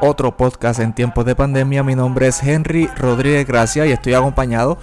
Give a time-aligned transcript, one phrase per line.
[0.00, 1.82] Otro podcast en tiempos de pandemia.
[1.82, 4.78] Mi nombre es Henry Rodríguez Gracia y estoy acompañado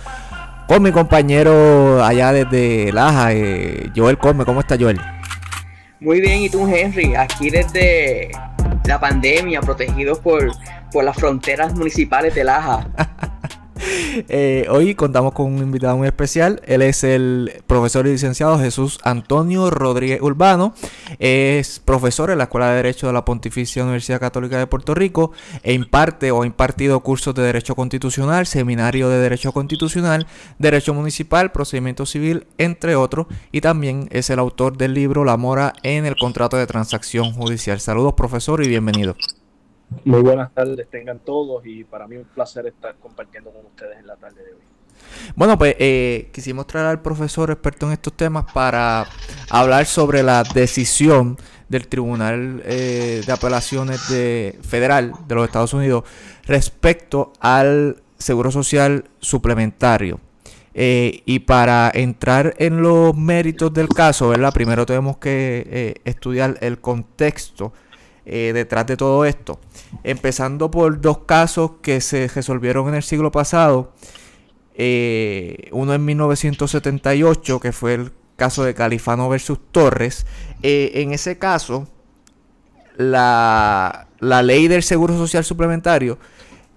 [0.67, 4.45] con mi compañero allá desde Laja, eh, Joel Come.
[4.45, 4.99] ¿Cómo está Joel?
[5.99, 7.15] Muy bien, ¿y tú Henry?
[7.15, 8.31] Aquí desde
[8.85, 10.51] la pandemia, protegidos por,
[10.91, 12.87] por las fronteras municipales de Laja.
[14.27, 16.61] Eh, hoy contamos con un invitado muy especial.
[16.65, 20.73] Él es el profesor y licenciado Jesús Antonio Rodríguez Urbano.
[21.19, 25.31] Es profesor en la Escuela de Derecho de la Pontificia Universidad Católica de Puerto Rico
[25.63, 30.27] e imparte o impartido cursos de Derecho Constitucional, Seminario de Derecho Constitucional,
[30.59, 33.27] Derecho Municipal, Procedimiento Civil, entre otros.
[33.51, 37.79] Y también es el autor del libro La Mora en el Contrato de Transacción Judicial.
[37.79, 39.15] Saludos, profesor, y bienvenido.
[40.05, 44.07] Muy buenas tardes, tengan todos y para mí un placer estar compartiendo con ustedes en
[44.07, 44.61] la tarde de hoy.
[45.35, 49.05] Bueno, pues eh, quisimos traer al profesor experto en estos temas para
[49.49, 51.37] hablar sobre la decisión
[51.69, 56.03] del Tribunal eh, de Apelaciones de, Federal de los Estados Unidos
[56.45, 60.19] respecto al Seguro Social Suplementario.
[60.73, 64.53] Eh, y para entrar en los méritos del caso, ¿verdad?
[64.53, 67.73] Primero tenemos que estudiar el contexto
[68.25, 69.59] eh, detrás de todo esto.
[70.03, 73.93] Empezando por dos casos que se resolvieron en el siglo pasado.
[74.75, 80.27] Eh, uno en 1978, que fue el caso de Califano versus Torres.
[80.61, 81.87] Eh, en ese caso,
[82.95, 86.19] la, la, ley del Seguro Social Suplementario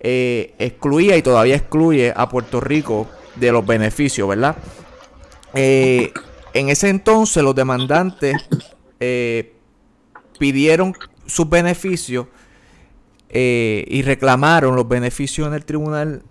[0.01, 4.55] excluía y todavía excluye a Puerto Rico de los beneficios, ¿verdad?
[5.55, 8.35] en ese entonces los demandantes
[10.39, 10.95] pidieron
[11.27, 12.27] sus beneficios
[13.29, 16.23] eh, y reclamaron los beneficios en el Tribunal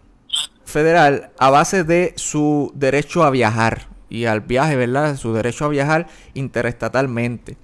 [0.65, 5.17] Federal a base de su derecho a viajar y al viaje, ¿verdad?
[5.17, 7.57] Su derecho a viajar interestatalmente.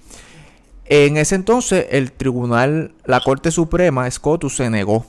[0.85, 5.05] En ese entonces el Tribunal, la Corte Suprema, SCOTUS, se negó.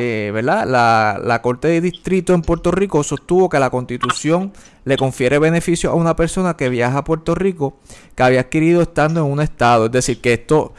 [0.00, 0.66] Eh, ¿verdad?
[0.66, 4.52] La, la, Corte de Distrito en Puerto Rico sostuvo que la Constitución
[4.84, 7.76] le confiere beneficio a una persona que viaja a Puerto Rico
[8.14, 9.86] que había adquirido estando en un estado.
[9.86, 10.74] Es decir, que esto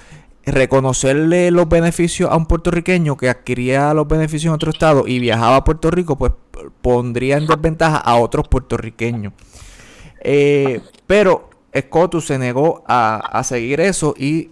[0.52, 5.58] reconocerle los beneficios a un puertorriqueño que adquiría los beneficios en otro estado y viajaba
[5.58, 6.34] a Puerto Rico, pues
[6.82, 9.34] pondría en desventaja a otros puertorriqueños.
[10.24, 14.50] Eh, pero Scotus se negó a, seguir eso y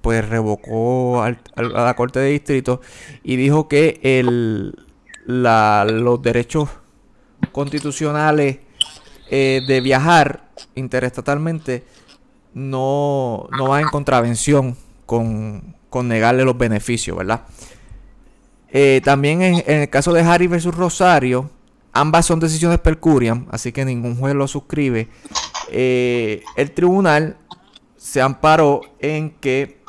[0.00, 2.80] pues revocó a la Corte de Distrito
[3.22, 4.74] y dijo que el,
[5.26, 6.70] los derechos
[7.52, 8.58] constitucionales
[9.30, 11.84] eh, de viajar interestatalmente
[12.54, 14.76] no, no van en contravención
[15.12, 17.42] con, negarle los beneficios, ¿verdad?
[18.70, 21.50] Eh, también en, el caso de Harry versus Rosario,
[21.92, 25.08] ambas son decisiones per curiam, así que ningún juez lo suscribe.
[25.70, 27.36] Eh, el tribunal
[27.98, 29.82] se amparó en que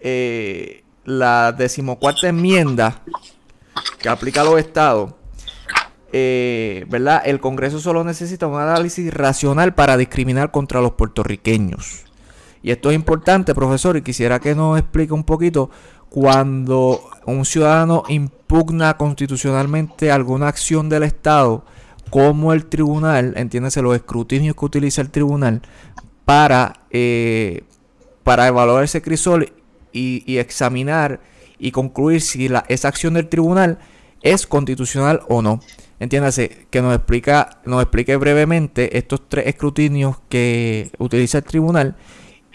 [0.00, 3.02] eh, la decimocuarta enmienda
[3.98, 5.12] que aplica a los estados,
[6.10, 7.20] ¿verdad?
[7.26, 12.05] El Congreso solo necesita un análisis racional para discriminar contra los puertorriqueños.
[12.62, 15.70] Y esto es importante, profesor, y quisiera que nos explique un poquito
[16.08, 21.64] cuando un ciudadano impugna constitucionalmente alguna acción del Estado,
[22.10, 25.62] cómo el tribunal, entiéndese los escrutinios que utiliza el tribunal
[26.24, 27.64] para, eh,
[28.22, 29.52] para evaluar ese crisol
[29.92, 31.20] y, examinar
[31.58, 33.78] y concluir si la, esa acción del tribunal
[34.22, 35.60] es constitucional o no.
[35.98, 41.96] Entiéndase, que nos explica, nos explique brevemente estos tres escrutinios que utiliza el tribunal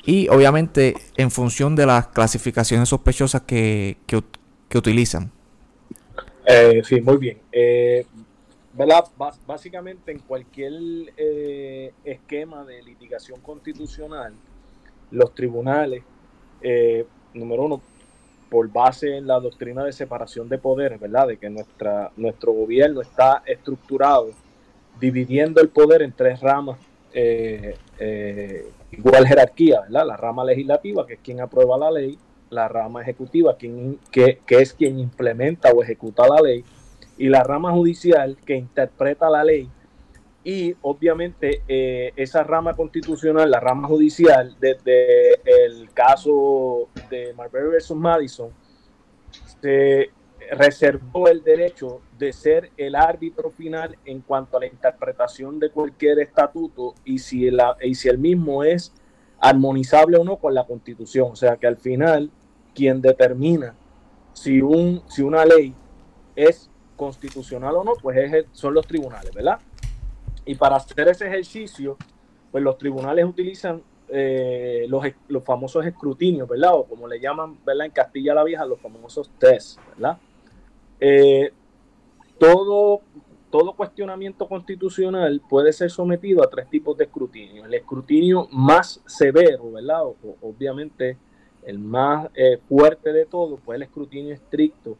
[0.05, 3.97] y obviamente en función de las clasificaciones sospechosas que,
[4.73, 5.31] utilizan.
[6.45, 7.37] Eh, sí, muy bien.
[7.51, 8.05] Eh,
[9.45, 10.73] básicamente en cualquier
[11.17, 14.33] eh, esquema de litigación constitucional,
[15.11, 16.03] los tribunales,
[16.61, 17.81] eh, número uno,
[18.49, 21.27] por base en la doctrina de separación de poderes, ¿verdad?
[21.27, 24.31] De que nuestra, nuestro gobierno está estructurado
[24.99, 26.77] dividiendo el poder en tres ramas
[27.13, 27.75] eh,
[28.91, 30.05] igual jerarquía, ¿verdad?
[30.07, 32.17] La rama legislativa, que es quien aprueba la ley,
[32.49, 36.63] la rama ejecutiva, que, es quien implementa o ejecuta la ley,
[37.17, 39.69] y la rama judicial, que interpreta la ley.
[40.43, 47.95] Y obviamente eh, esa rama constitucional, la rama judicial, desde el caso de Marbury versus
[47.95, 48.49] Madison,
[49.61, 50.09] se
[50.51, 56.19] reservó el derecho de ser el árbitro final en cuanto a la interpretación de cualquier
[56.19, 57.49] estatuto y si,
[57.81, 58.93] y si el mismo es
[59.39, 61.31] armonizable o no con la constitución.
[61.31, 62.29] O sea que al final
[62.75, 63.75] quien determina
[64.33, 65.73] si, un, si una ley
[66.35, 69.59] es constitucional o no, pues es son los tribunales, ¿verdad?
[70.45, 71.97] Y para hacer ese ejercicio,
[72.51, 76.75] pues los tribunales utilizan eh, los, los, famosos escrutinios, ¿verdad?
[76.75, 77.85] O como le llaman, ¿verdad?
[77.85, 80.17] En Castilla la Vieja, los famosos test, ¿verdad?
[81.01, 81.51] Eh,
[82.37, 83.01] todo,
[83.49, 87.65] todo cuestionamiento constitucional puede ser sometido a tres tipos de escrutinio.
[87.65, 90.03] El escrutinio más severo, ¿verdad?
[90.41, 91.17] obviamente
[91.63, 94.97] el más eh, fuerte de todo, pues el escrutinio estricto.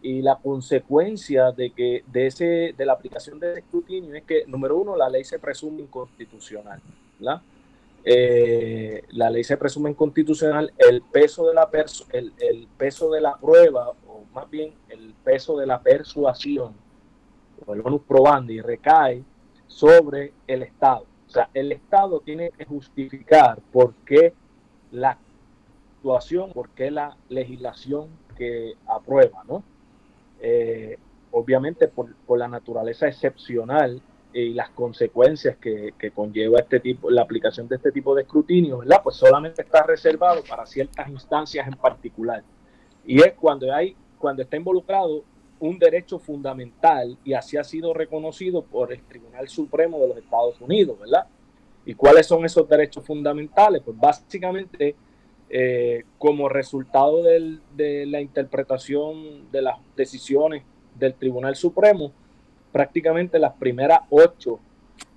[0.00, 4.76] Y la consecuencia de que de ese de la aplicación de escrutinio es que número
[4.78, 6.80] uno la ley se presume inconstitucional,
[7.18, 7.42] ¿verdad?
[8.04, 11.68] Eh, la ley se presume inconstitucional, el peso de la
[12.12, 16.74] el, el peso de la prueba o más bien el peso de la persuasión
[17.66, 19.22] o el bonus probandi recae
[19.66, 21.04] sobre el Estado.
[21.26, 24.32] O sea, el Estado tiene que justificar por qué
[24.92, 25.18] la
[25.98, 29.62] actuación, por qué la legislación que aprueba, ¿no?
[30.40, 30.98] Eh,
[31.32, 34.00] obviamente por, por, la naturaleza excepcional
[34.32, 38.78] y las consecuencias que, que, conlleva este tipo, la aplicación de este tipo de escrutinio,
[38.78, 39.00] ¿verdad?
[39.02, 42.42] Pues solamente está reservado para ciertas instancias en particular.
[43.06, 45.24] Y es cuando hay, cuando está involucrado
[45.60, 50.60] un derecho fundamental y así ha sido reconocido por el Tribunal Supremo de los Estados
[50.60, 51.26] Unidos, ¿verdad?
[51.84, 53.82] ¿Y cuáles son esos derechos fundamentales?
[53.84, 54.94] Pues básicamente,
[55.48, 60.64] eh, como resultado de la interpretación de las decisiones
[60.94, 62.12] del Tribunal Supremo,
[62.78, 64.60] prácticamente las primeras ocho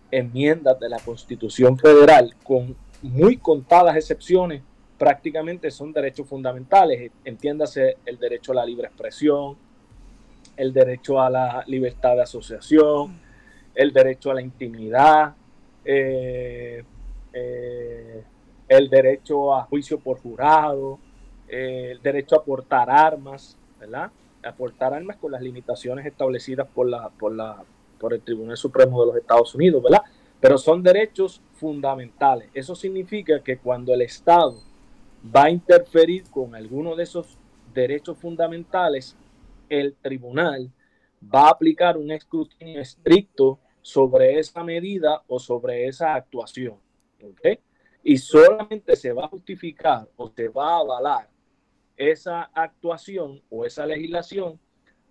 [0.10, 4.64] enmiendas de la Constitución Federal, con muy contadas excepciones,
[4.98, 7.12] prácticamente son derechos fundamentales.
[7.24, 9.58] Entiéndase el derecho a la libre expresión,
[10.58, 13.20] el derecho a la libertad de asociación,
[13.76, 15.36] el derecho a la intimidad,
[15.86, 16.84] eh,
[17.32, 18.24] eh,
[18.68, 20.98] el derecho a juicio por jurado,
[21.48, 24.10] eh, el derecho a portar armas, ¿verdad?
[24.44, 27.64] A portar armas con las limitaciones establecidas por, la, por, la,
[28.00, 30.02] por el Tribunal Supremo de los Estados Unidos, ¿verdad?
[30.40, 32.50] Pero son derechos fundamentales.
[32.54, 34.58] Eso significa que cuando el Estado
[35.24, 37.38] va a interferir con alguno de esos
[37.74, 39.16] derechos fundamentales,
[39.70, 40.72] el tribunal
[41.24, 46.76] va a aplicar un escrutinio estricto sobre esa medida o sobre esa actuación.
[48.04, 51.31] Y solamente se va a justificar o se va a avalar
[52.10, 54.60] esa actuación o esa legislación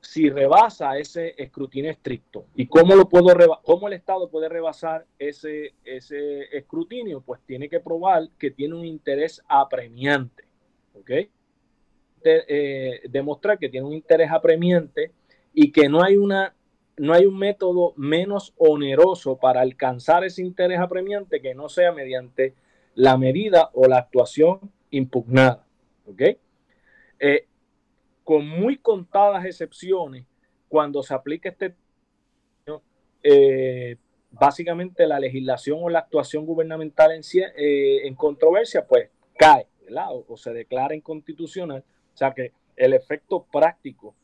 [0.01, 2.47] si rebasa ese escrutinio estricto.
[2.57, 3.29] ¿Y cómo, lo puedo
[3.63, 7.21] cómo el Estado puede rebasar ese, ese escrutinio?
[7.21, 10.45] Pues tiene que probar que tiene un interés apremiante.
[10.95, 11.11] ¿ok?
[12.25, 15.13] Eh, demostrar que tiene un interés apremiante
[15.55, 16.55] y que no hay una
[16.97, 22.55] no hay un método menos oneroso para alcanzar ese interés apremiante que no sea mediante
[22.95, 25.65] la medida o la actuación impugnada.
[26.07, 26.23] ¿ok?
[27.21, 27.47] Eh,
[28.25, 30.27] con muy contadas excepciones,
[30.69, 31.75] cuando se aplica este
[33.23, 33.97] eh,
[34.31, 37.23] básicamente la legislación o la actuación gubernamental en,
[37.57, 39.67] en controversia, pues cae,
[40.11, 41.85] O, o, se declara inconstitucional
[42.15, 44.15] o sea que el efecto práctico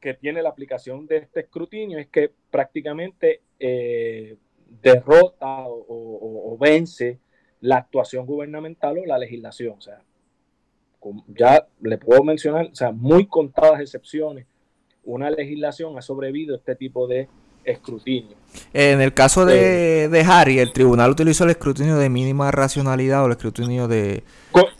[0.00, 4.36] que tiene la aplicación de este escrutinio es que prácticamente eh,
[4.82, 7.18] derrota o, vence
[7.60, 9.74] la actuación gubernamental o la legislación.
[9.76, 10.02] O sea,
[11.28, 14.46] ya le puedo mencionar, o sea, muy contadas excepciones,
[15.04, 17.28] una legislación ha sobrevivido a este tipo de
[17.64, 18.36] escrutinio.
[18.72, 23.26] En el caso de, de, Harry, el tribunal utilizó el escrutinio de mínima racionalidad o
[23.26, 24.22] el escrutinio de...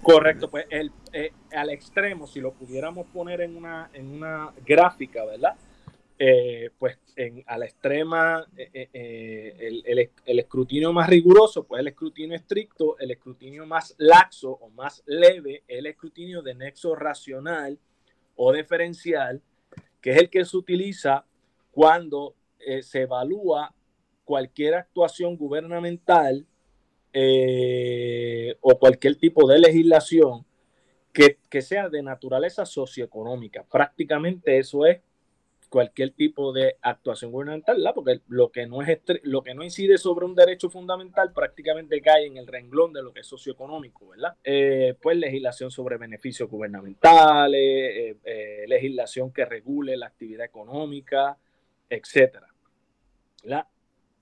[0.03, 5.25] correcto, pues el, eh, al extremo, si lo pudiéramos poner en una, en una gráfica,
[5.25, 5.55] ¿verdad?
[6.23, 11.89] Eh, pues en, a la extrema, eh, el, el, el, escrutinio más riguroso, pues el
[11.89, 17.79] escrutinio estricto, el escrutinio más laxo o más leve, el escrutinio de nexo racional
[18.37, 19.41] o diferencial,
[20.03, 21.25] que es el que se utiliza
[21.71, 23.75] cuando eh, se evalúa
[24.25, 26.47] cualquier actuación gubernamental
[27.13, 30.45] eh, o cualquier tipo de legislación
[31.13, 33.65] que, sea de naturaleza socioeconómica.
[33.71, 35.01] Prácticamente eso es
[35.71, 40.27] cualquier tipo de actuación gubernamental, porque lo que, no es lo que no incide sobre
[40.27, 44.37] un derecho fundamental prácticamente cae en el renglón de lo que es socioeconómico, ¿verdad?
[44.45, 48.17] Eh, pues legislación sobre beneficios gubernamentales,
[48.67, 51.39] legislación que regule la actividad económica,
[51.89, 52.49] etcétera.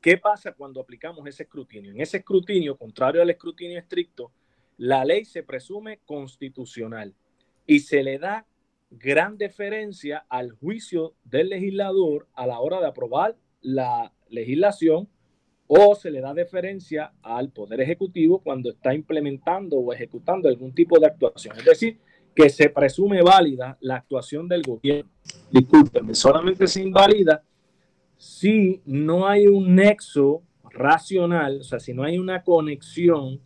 [0.00, 1.90] ¿Qué pasa cuando aplicamos ese escrutinio?
[1.90, 4.32] En ese escrutinio, contrario al escrutinio estricto,
[4.76, 7.14] la ley se presume constitucional
[7.66, 8.46] y se le da
[8.90, 15.08] gran deferencia al juicio del legislador a la hora de aprobar la legislación
[15.66, 20.98] o se le da deferencia al Poder Ejecutivo cuando está implementando o ejecutando algún tipo
[20.98, 21.56] de actuación.
[21.58, 21.98] Es decir,
[22.34, 25.10] que se presume válida la actuación del gobierno.
[25.50, 27.42] Discúlpenme, solamente se invalida
[28.16, 33.40] si no hay un nexo racional, o sea, si no hay una conexión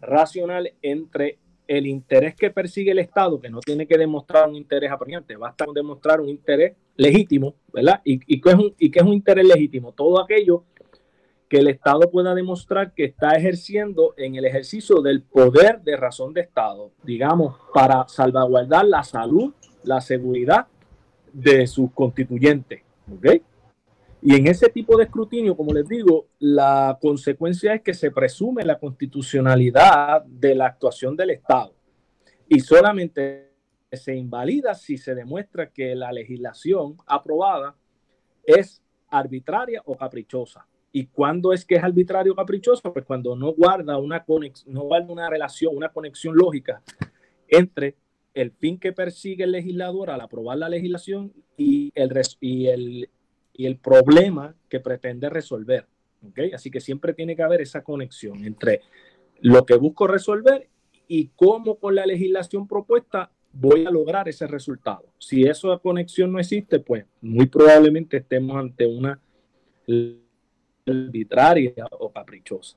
[0.00, 1.38] racional entre
[1.76, 5.64] el interés que persigue el Estado, que no tiene que demostrar un interés apremiante, basta
[5.64, 8.00] con demostrar un interés legítimo, ¿verdad?
[8.04, 9.92] ¿Y, y, qué es un, ¿Y qué es un interés legítimo?
[9.92, 10.64] Todo aquello
[11.48, 16.32] que el Estado pueda demostrar que está ejerciendo en el ejercicio del poder de razón
[16.32, 19.52] de Estado, digamos, para salvaguardar la salud,
[19.84, 20.66] la seguridad
[21.32, 22.82] de sus constituyentes.
[23.10, 23.42] ¿ok?
[24.24, 28.64] Y en ese tipo de escrutinio, como les digo, la consecuencia es que se presume
[28.64, 31.74] la constitucionalidad de la actuación del Estado
[32.48, 33.50] y solamente
[33.90, 37.74] se invalida si se demuestra que la legislación aprobada
[38.44, 40.68] es arbitraria o caprichosa.
[40.92, 42.92] ¿Y cuándo es que es arbitrario o caprichosa?
[42.92, 44.24] Pues cuando no guarda una
[44.66, 46.80] no guarda una relación, una conexión lógica
[47.48, 47.96] entre
[48.34, 53.10] el fin que persigue el legislador al aprobar la legislación y el, y el
[53.52, 55.86] y el problema que pretende resolver.
[56.54, 58.80] Así que siempre tiene que haber esa conexión entre
[59.40, 60.68] lo que busco resolver
[61.08, 65.04] y cómo con la legislación propuesta voy a lograr ese resultado.
[65.18, 69.20] Si esa conexión no existe, pues muy probablemente estemos ante una
[70.86, 72.76] arbitraria o caprichosa.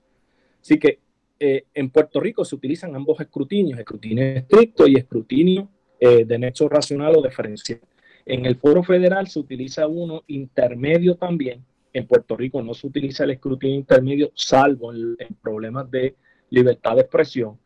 [0.62, 1.00] Así que
[1.40, 6.68] eh, en Puerto Rico se utilizan ambos escrutinios, escrutinio estricto y escrutinio eh, de nexo
[6.68, 7.80] racional o diferencial.
[8.26, 11.64] En el foro federal se utiliza uno intermedio también.
[11.94, 16.16] En Puerto Rico no se utiliza el escrutinio intermedio, salvo en, problemas de
[16.50, 17.58] libertad de expresión.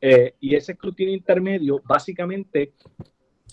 [0.00, 2.72] Eh, y ese escrutinio intermedio básicamente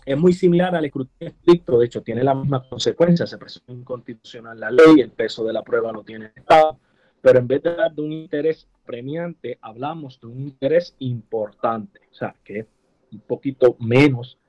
[0.06, 4.60] es muy similar al escrutinio estricto, de hecho tiene la misma consecuencia, se presume inconstitucional
[4.60, 6.80] la ley, el peso de la prueba lo tiene Estado,
[7.22, 12.16] pero en vez de dar de un interés premiante, hablamos de un interés importante, o
[12.16, 12.66] sea, que es
[13.12, 14.40] un poquito menos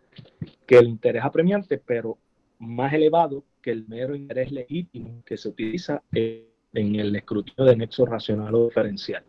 [0.66, 2.19] que el interés apremiante, pero
[2.59, 8.07] más elevado que el mero interés legítimo que se utiliza en el escrutinio de nexo
[8.07, 9.23] racional o diferencial.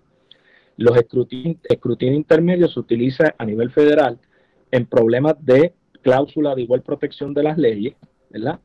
[0.78, 4.20] Los escrutinios intermedios se utiliza a nivel federal
[4.72, 7.96] en problemas de cláusula de igual protección de las leyes,
[8.30, 8.60] ¿verdad?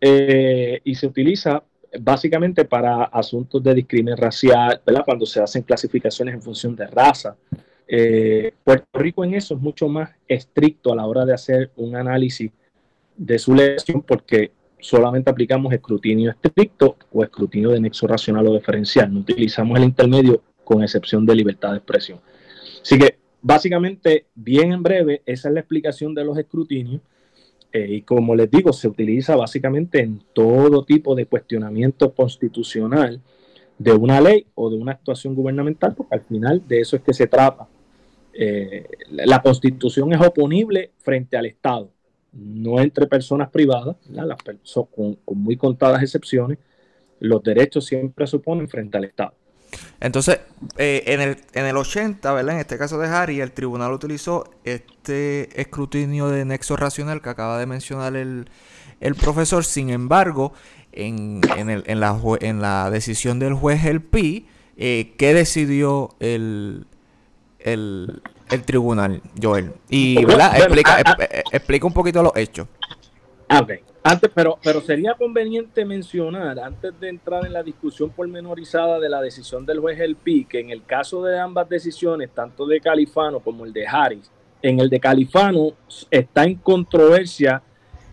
[0.00, 1.62] Eh, y se utiliza
[2.00, 5.02] básicamente para asuntos de discriminación racial, ¿verdad?
[5.04, 7.36] Cuando se hacen clasificaciones en función de raza,
[7.92, 11.96] eh, Puerto Rico en eso es mucho más estricto a la hora de hacer un
[11.96, 12.52] análisis
[13.16, 19.12] de su lesión porque solamente aplicamos escrutinio estricto o escrutinio de nexo racional o diferencial.
[19.12, 22.20] No utilizamos el intermedio con excepción de libertad de expresión.
[22.80, 27.00] Así que básicamente, bien en breve, esa es la explicación de los escrutinios.
[27.72, 33.20] Eh, y como les digo, se utiliza básicamente en todo tipo de cuestionamiento constitucional
[33.78, 37.12] de una ley o de una actuación gubernamental, porque al final de eso es que
[37.12, 37.66] se trata
[38.32, 41.90] eh, la constitución es oponible frente al Estado,
[42.32, 44.38] no entre personas privadas, las
[44.94, 46.58] con, muy contadas excepciones,
[47.18, 49.34] los derechos siempre se oponen frente al Estado.
[50.00, 50.40] Entonces,
[50.78, 52.54] eh, en, el, en el 80, ¿verdad?
[52.54, 57.58] En este caso de Harry, el tribunal utilizó este escrutinio de nexo racional que acaba
[57.58, 58.46] de mencionar el,
[59.20, 59.64] profesor.
[59.64, 60.52] Sin embargo,
[60.92, 64.46] en, el, en, la, en la decisión del juez El Pi,
[64.76, 66.86] eh, ¿qué decidió el,
[67.64, 68.22] el,
[68.64, 69.72] tribunal, Joel.
[69.88, 70.56] Y ¿verdad?
[70.56, 71.26] Explica, ah, ah.
[71.52, 72.66] explica un poquito los hechos.
[73.48, 73.72] Ah, ok.
[74.02, 79.20] Antes, pero, pero sería conveniente mencionar, antes de entrar en la discusión pormenorizada de la
[79.20, 83.40] decisión del juez El Pi, que en el caso de ambas decisiones, tanto de Califano
[83.40, 84.30] como el de Harris,
[84.62, 85.72] en el de Califano
[86.10, 87.62] está en controversia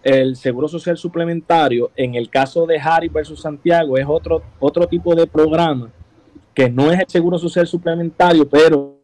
[0.03, 1.91] el seguro social suplementario.
[1.95, 5.91] En el caso de Harris versus Santiago es otro, otro tipo de programa
[6.53, 8.96] que no es el seguro social suplementario, pero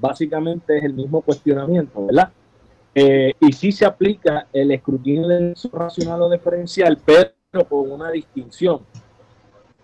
[0.00, 2.30] básicamente es el mismo cuestionamiento, ¿verdad?
[2.94, 8.80] Eh, y sí se aplica el escrutinio de racional o diferencial, pero con una distinción.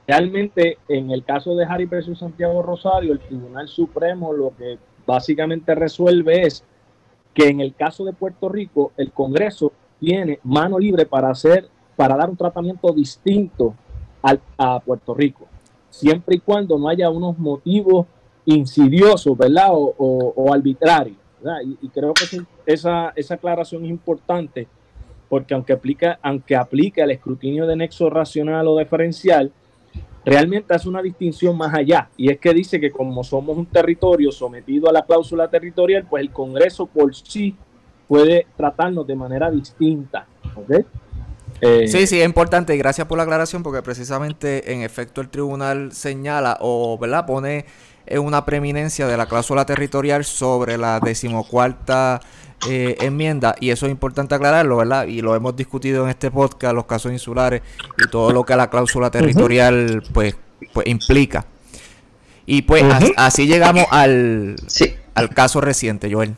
[0.07, 5.75] Realmente, en el caso de Harry versus Santiago Rosario, el Tribunal Supremo lo que básicamente
[5.75, 6.65] resuelve es
[7.35, 12.17] que en el caso de Puerto Rico, el Congreso tiene mano libre para hacer, para
[12.17, 13.75] dar un tratamiento distinto
[14.57, 15.47] a Puerto Rico,
[15.91, 18.07] siempre y cuando no haya unos motivos
[18.45, 19.69] insidioso, ¿verdad?
[19.71, 21.61] O, arbitrario, ¿verdad?
[21.81, 24.69] Y, creo que esa, esa aclaración es importante
[25.33, 29.51] porque aunque aplica, aunque aplica el escrutinio de nexo racional o diferencial,
[30.27, 32.11] realmente hace una distinción más allá.
[32.19, 36.23] Y es que dice que como somos un territorio sometido a la cláusula territorial, pues
[36.23, 37.57] el Congreso por sí
[38.07, 40.27] puede tratarnos de manera distinta.
[41.63, 45.31] Eh, sí, sí, es importante y gracias por la aclaración porque precisamente en efecto el
[45.31, 47.25] tribunal señala o ¿verdad?
[47.25, 47.65] pone
[48.19, 52.21] una preeminencia de la cláusula territorial sobre la decimocuarta
[52.69, 55.07] eh, enmienda y eso es importante aclararlo, ¿verdad?
[55.07, 57.63] Y lo hemos discutido en este podcast, los casos insulares
[57.99, 60.37] y todo lo que la cláusula territorial pues,
[60.73, 61.45] pues implica.
[62.47, 62.85] Y pues
[63.17, 64.57] así llegamos al,
[65.15, 66.37] al caso reciente, Joel.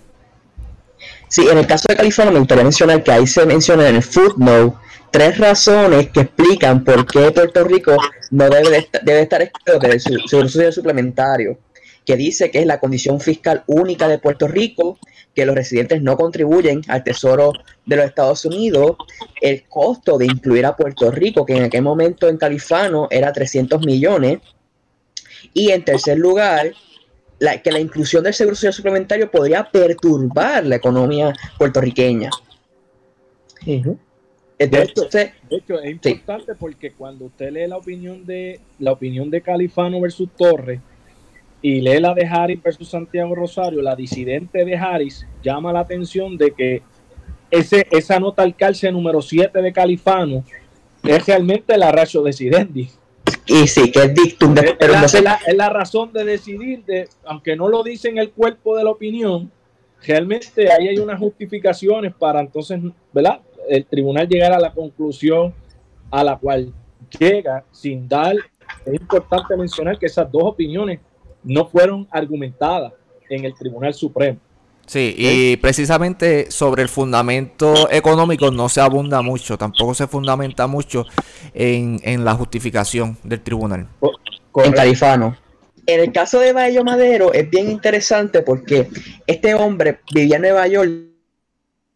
[1.28, 4.02] Sí, en el caso de California me gustaría mencionar que ahí se menciona en el
[4.02, 4.76] footnote
[5.14, 7.96] tres razones que explican por qué Puerto Rico
[8.32, 11.56] no debe, debe estar excluido del Social Suplementario,
[12.04, 14.98] que dice que es la condición fiscal única de Puerto Rico,
[15.32, 17.52] que los residentes no contribuyen al Tesoro
[17.86, 18.96] de los Estados Unidos,
[19.40, 23.86] el costo de incluir a Puerto Rico, que en aquel momento en Califano era 300
[23.86, 24.40] millones,
[25.52, 26.72] y en tercer lugar,
[27.62, 32.30] que la inclusión del seguro social suplementario podría perturbar la economía puertorriqueña.
[34.70, 34.82] De,
[35.50, 40.28] hecho, es importante porque cuando usted lee la opinión de la opinión de Califano versus
[40.36, 40.80] Torres
[41.62, 46.36] y lee la de Harris versus Santiago Rosario, la disidente de Harris llama la atención
[46.36, 46.82] de que
[47.50, 50.44] ese, esa nota al calce número 7 de Califano
[51.02, 52.88] es realmente la ratio decidendi.
[53.46, 54.54] Y sí, que es dictum.
[54.54, 58.18] De, pero es, la, es, la, razón de decidir, de, aunque no lo dice en
[58.18, 59.50] el cuerpo de la opinión,
[60.06, 62.80] realmente ahí hay unas justificaciones para entonces,
[63.12, 63.40] ¿verdad?
[63.68, 65.54] El tribunal llegar a la conclusión
[66.10, 66.72] a la cual
[67.18, 68.36] llega sin dar.
[68.84, 71.00] Es importante mencionar que esas dos opiniones
[71.42, 72.92] no fueron argumentadas
[73.28, 74.38] en el Tribunal Supremo.
[74.86, 81.06] Sí, y precisamente sobre el fundamento económico no se abunda mucho, tampoco se fundamenta mucho
[81.54, 83.88] en, la justificación del tribunal.
[84.56, 85.36] En Califano.
[85.86, 88.88] En el caso de Bayo Madero es bien interesante porque
[89.26, 91.14] este hombre vivía en Nueva York en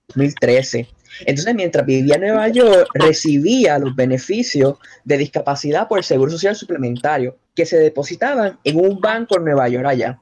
[0.09, 0.89] 2013.
[1.21, 6.57] Entonces, mientras vivía en Nueva York, recibía los beneficios de discapacidad por el Seguro Social
[6.57, 10.21] Suplementario que se depositaban en un banco en Nueva York allá.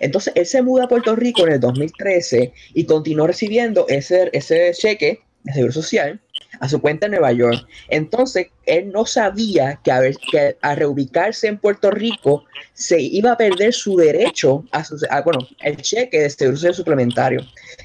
[0.00, 4.72] Entonces, él se muda a Puerto Rico en el 2013 y continuó recibiendo ese, ese
[4.74, 6.20] cheque de seguro social
[6.60, 7.66] a su cuenta en Nueva York.
[7.88, 13.36] Entonces, él no sabía que, a que al reubicarse en Puerto Rico se iba a
[13.36, 17.40] perder su derecho a, su, bueno, el cheque de seguro social suplementario.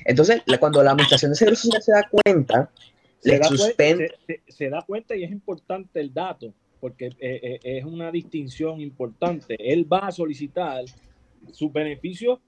[0.06, 2.72] Entonces, cuando la administración de seguro social se da cuenta,
[3.20, 4.12] se, da, suspende...
[4.48, 9.56] se, da cuenta y es importante el dato, porque eh, eh, es una distinción importante.
[9.60, 10.84] Él va a solicitar
[11.52, 12.40] sus beneficios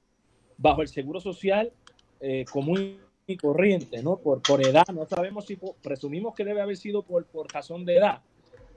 [0.58, 1.72] bajo el seguro social
[2.20, 4.18] eh, común y corriente, ¿no?
[4.18, 7.98] Por, por edad, no sabemos si, presumimos que debe haber sido por, por razón de
[7.98, 8.22] edad.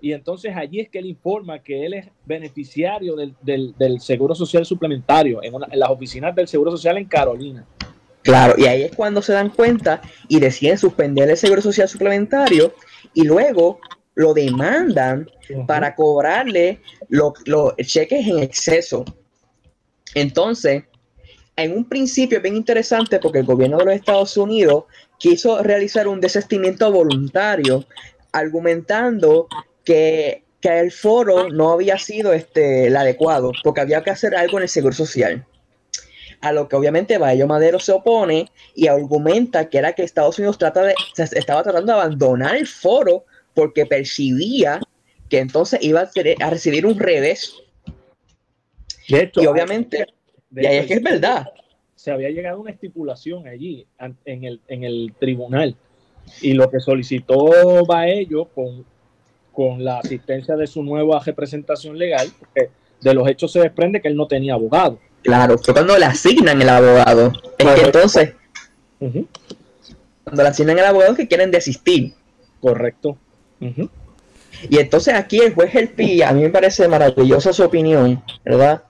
[0.00, 4.64] Y entonces allí es que él informa que él es beneficiario del, del, seguro social
[4.66, 7.66] suplementario en, en las oficinas del seguro social en Carolina.
[8.22, 12.74] Claro, y ahí es cuando se dan cuenta y deciden suspender el seguro social suplementario
[13.14, 13.80] y luego
[14.14, 15.30] lo demandan
[15.66, 17.32] para cobrarle los
[17.84, 19.04] cheques en exceso.
[20.14, 20.84] Entonces,
[21.56, 24.84] en un principio es bien interesante porque el gobierno de los Estados Unidos
[25.18, 27.84] quiso realizar un desestimiento voluntario,
[28.32, 29.48] argumentando
[29.84, 34.64] que, el foro no había sido este, el adecuado, porque había que hacer algo en
[34.64, 35.46] el seguro social.
[36.40, 40.58] A lo que obviamente Bayo Madero se opone y argumenta que era que Estados Unidos
[40.58, 44.80] trata de, estaba tratando de abandonar el foro porque percibía
[45.30, 47.54] que entonces iba a, a recibir un revés
[49.08, 50.06] y obviamente,
[50.54, 51.46] y ahí es que es verdad.
[51.94, 53.86] Se había llegado a una estipulación allí
[54.24, 55.76] en el, en el tribunal
[56.40, 58.84] y lo que solicitó Baello con,
[59.52, 64.08] con la asistencia de su nueva representación legal, porque de los hechos se desprende que
[64.08, 64.98] él no tenía abogado.
[65.22, 67.32] Claro, fue cuando le asignan el abogado.
[67.58, 68.34] Es que entonces,
[68.98, 72.14] cuando le asignan el abogado que quieren desistir.
[72.60, 73.16] Correcto.
[74.70, 78.84] Y entonces aquí el juez El Pi, a mí me parece maravillosa su opinión, ¿verdad?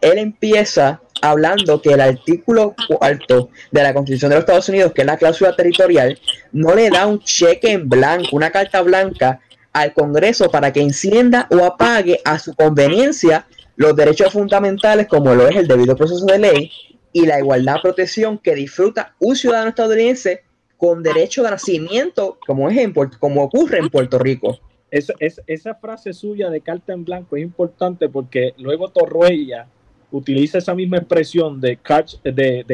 [0.00, 5.02] Él empieza hablando que el artículo cuarto de la Constitución de los Estados Unidos, que
[5.02, 6.18] es la cláusula territorial,
[6.52, 9.40] no le da un cheque en blanco, una carta blanca
[9.72, 13.46] al Congreso para que encienda o apague a su conveniencia
[13.76, 16.70] los derechos fundamentales como lo es el debido proceso de ley
[17.12, 20.42] y la igualdad de protección que disfruta un ciudadano estadounidense
[20.76, 24.58] con derecho de nacimiento, como, es como ocurre en Puerto Rico.
[24.90, 29.66] Esa frase suya de carta en blanco es importante porque luego Torruella
[30.10, 31.78] utiliza esa misma expresión de,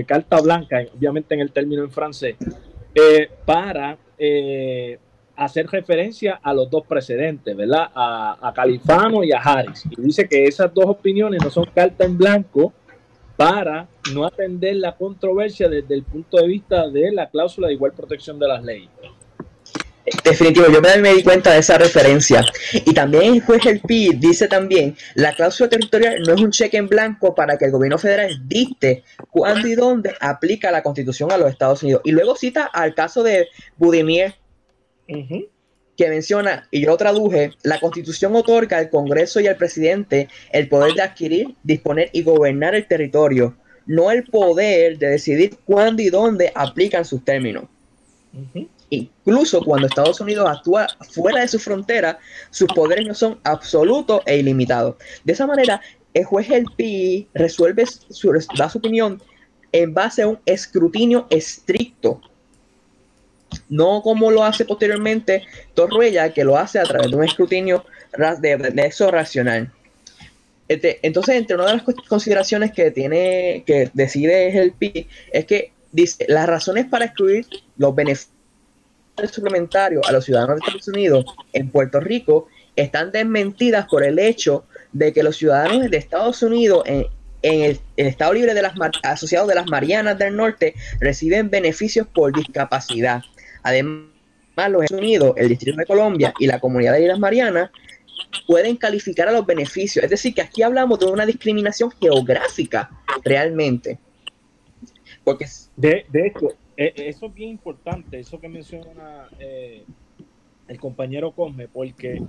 [0.07, 2.37] carta blanca, obviamente en el término en francés,
[2.95, 4.99] eh, para eh,
[5.37, 7.91] hacer referencia a los dos precedentes, ¿verdad?
[7.95, 9.85] A, Califano y a Harris.
[9.91, 12.73] Y dice que esas dos opiniones no son carta en blanco
[13.37, 17.93] para no atender la controversia desde el punto de vista de la cláusula de igual
[17.93, 18.91] protección de las leyes.
[20.25, 22.45] Definitivo, yo me, di cuenta de esa referencia.
[22.73, 23.81] Y también el juez El
[24.19, 27.99] dice también, la cláusula territorial no es un cheque en blanco para que el gobierno
[27.99, 32.03] federal dicte cuándo y dónde aplica la constitución a los Estados Unidos.
[32.05, 34.35] Y luego cita al caso de Budimir.
[35.95, 40.69] que menciona, y yo lo traduje, la constitución otorga al Congreso y al presidente el
[40.69, 46.09] poder de adquirir, disponer y gobernar el territorio, no el poder de decidir cuándo y
[46.09, 47.65] dónde aplican sus términos.
[48.93, 52.19] Incluso cuando Estados Unidos actúa fuera de su frontera,
[52.51, 54.97] sus poderes no son absolutos e ilimitados.
[55.25, 55.81] De esa manera,
[56.13, 59.23] el juez El Pi resuelve su, da su opinión
[59.73, 62.21] en base a un escrutinio estricto
[63.69, 65.43] no como lo hace posteriormente
[65.75, 67.85] Torruella, que lo hace a través de un escrutinio
[68.41, 69.71] de, eso racional.
[70.69, 75.73] Este, entonces, entre una de las consideraciones que tiene, que decide el PI, es que
[75.93, 78.32] dice, las razones para excluir los beneficios
[79.31, 84.65] suplementarios a los ciudadanos de Estados Unidos en Puerto Rico están desmentidas por el hecho
[84.93, 87.07] de que los ciudadanos de Estados Unidos en,
[87.43, 93.23] el, Estado Libre de las asociados de las Marianas del Norte reciben beneficios por discapacidad.
[93.63, 94.09] Además,
[94.71, 97.71] los Estados Unidos, el Distrito de Colombia y la Comunidad de Islas Marianas
[98.47, 100.05] pueden calificar a los beneficios.
[100.05, 102.91] Es decir, que aquí hablamos de una discriminación geográfica
[103.25, 103.99] realmente.
[105.25, 105.47] Porque...
[105.77, 106.57] De, hecho, e,
[106.89, 109.85] eso es bien importante, eso que menciona eh,
[110.69, 112.23] el compañero Cosme, porque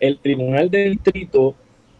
[0.00, 1.54] el Tribunal de Distrito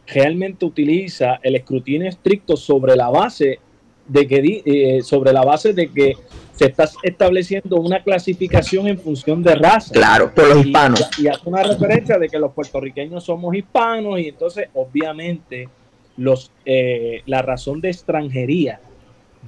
[0.07, 3.61] realmente utiliza el escrutinio estricto sobre la base
[4.09, 6.15] de que eh, sobre la base de que
[6.53, 9.95] se está estableciendo una clasificación en función de raza.
[9.95, 11.09] Claro, por los hispanos.
[11.19, 15.69] Y, hace una referencia de que los puertorriqueños somos hispanos y entonces obviamente
[16.17, 18.81] los, eh, la razón de extranjería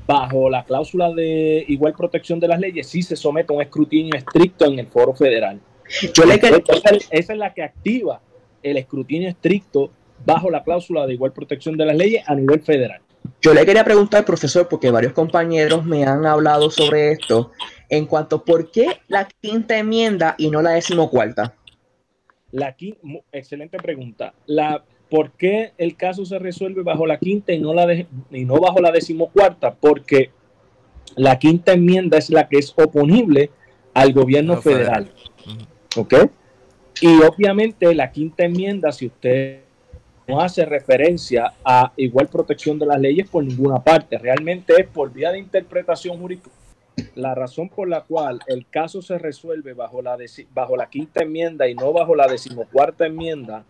[0.06, 4.14] bajo la cláusula de igual protección de las leyes sí se somete a un escrutinio
[4.16, 5.60] estricto en el foro federal.
[6.14, 8.20] Yo le esa es la que activa
[8.62, 9.90] el escrutinio estricto
[10.24, 13.00] bajo la cláusula de igual protección de las leyes a nivel federal.
[13.40, 17.52] Yo le quería preguntar al profesor, porque varios compañeros me han hablado sobre esto,
[17.88, 21.54] en cuanto a por qué la quinta enmienda y no la decimocuarta.
[22.52, 22.76] La
[23.32, 24.34] excelente pregunta.
[24.46, 28.54] La, ¿Por qué el caso se resuelve bajo la quinta y no, la y no
[28.54, 29.74] bajo la decimocuarta?
[29.74, 30.30] Porque
[31.16, 33.50] la quinta enmienda es la que es oponible
[33.92, 35.10] al gobierno federal.
[35.98, 36.14] ¿Ok?
[37.02, 39.60] Y obviamente la quinta enmienda, si usted
[40.26, 44.16] no hace referencia a igual protección de las leyes por ninguna parte.
[44.16, 46.48] Realmente es por vía de interpretación jurídica.
[47.16, 50.16] La razón por la cual el caso se resuelve bajo la,
[50.54, 53.66] bajo la quinta enmienda y no bajo la decimocuarta enmienda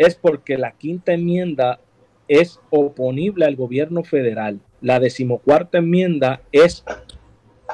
[0.00, 1.78] es porque la quinta enmienda
[2.26, 4.58] es oponible al gobierno federal.
[4.80, 6.82] La decimocuarta enmienda es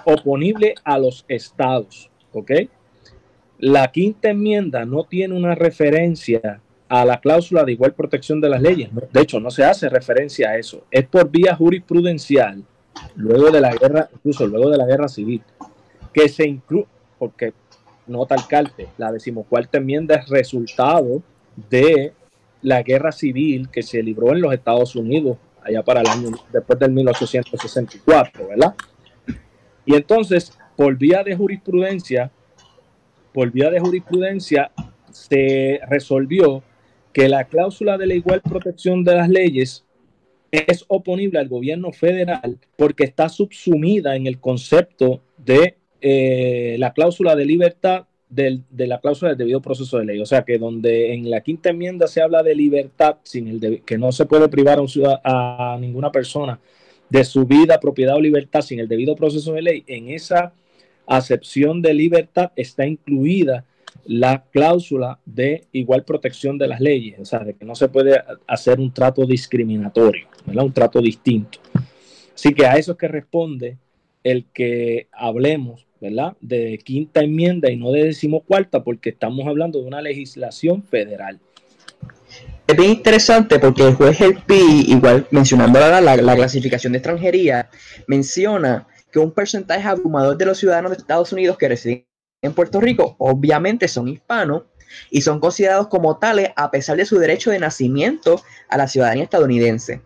[0.05, 2.11] oponible a los estados.
[2.33, 2.51] ¿Ok?
[3.61, 8.61] La quinta enmienda no tiene una referencia a la cláusula de igual protección de las
[8.61, 8.91] leyes.
[9.13, 10.83] De hecho, no se hace referencia a eso.
[10.91, 12.65] Es por vía jurisprudencial,
[13.15, 15.43] luego de la guerra, incluso luego de la guerra civil,
[16.13, 16.89] que se incluye,
[17.21, 17.53] porque
[18.09, 21.23] nota alcalde, la decimocuarta enmienda es resultado
[21.71, 22.13] de
[22.63, 26.79] la guerra civil que se libró en los Estados Unidos allá para el año después
[26.79, 28.75] del 1864, ¿verdad?
[29.85, 32.31] Y entonces, por vía de jurisprudencia,
[33.33, 34.71] por vía de jurisprudencia,
[35.11, 36.63] se resolvió
[37.13, 39.85] que la cláusula de la igual protección de las leyes
[40.51, 47.35] es oponible al gobierno federal porque está subsumida en el concepto de eh, la cláusula
[47.35, 50.21] de libertad de la cláusula del debido proceso de ley.
[50.21, 53.99] O sea que donde en la quinta enmienda se habla de libertad, sin el que
[53.99, 56.59] no se puede privar a, a ninguna persona
[57.09, 60.53] de su vida, propiedad o libertad sin el debido proceso de ley, en esa
[61.07, 63.65] acepción de libertad está incluida
[64.05, 68.21] la cláusula de igual protección de las leyes, o sea, de que no se puede
[68.47, 71.59] hacer un trato discriminatorio, un trato distinto.
[72.35, 73.79] Así que a eso es que responde
[74.23, 76.37] el que hablemos ¿verdad?
[76.41, 81.41] de quinta enmienda y no de decimocuarta, porque estamos hablando de una legislación federal.
[82.67, 87.71] Es bien interesante porque el juez Pi, igual mencionando la, la clasificación de extranjería,
[88.09, 92.07] menciona que un porcentaje abrumador de los ciudadanos de Estados Unidos que residen
[92.43, 94.65] en Puerto Rico obviamente son hispanos
[95.11, 99.25] y son considerados como tales a pesar de su derecho de nacimiento a la ciudadanía
[99.25, 100.03] estadounidense.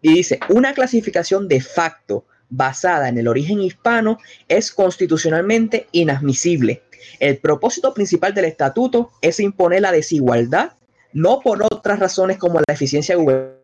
[0.00, 6.82] Y dice, una clasificación de facto basada en el origen hispano es constitucionalmente inadmisible.
[7.18, 10.72] El propósito principal del estatuto es imponer la desigualdad,
[11.14, 13.61] no por otras razones como la eficiencia gubernamental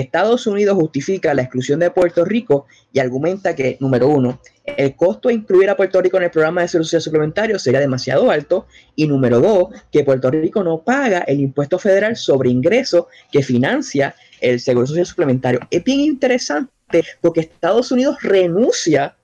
[0.00, 5.28] Estados Unidos justifica la exclusión de Puerto Rico y argumenta que, número uno, el costo
[5.28, 8.66] de incluir a Puerto Rico en el programa de servicios suplementarios sería demasiado alto.
[8.94, 14.14] Y número dos, que Puerto Rico no paga el impuesto federal sobre ingresos que financia
[14.40, 15.60] el seguro social suplementario.
[15.70, 16.70] Es bien interesante
[17.20, 19.16] porque Estados Unidos renuncia,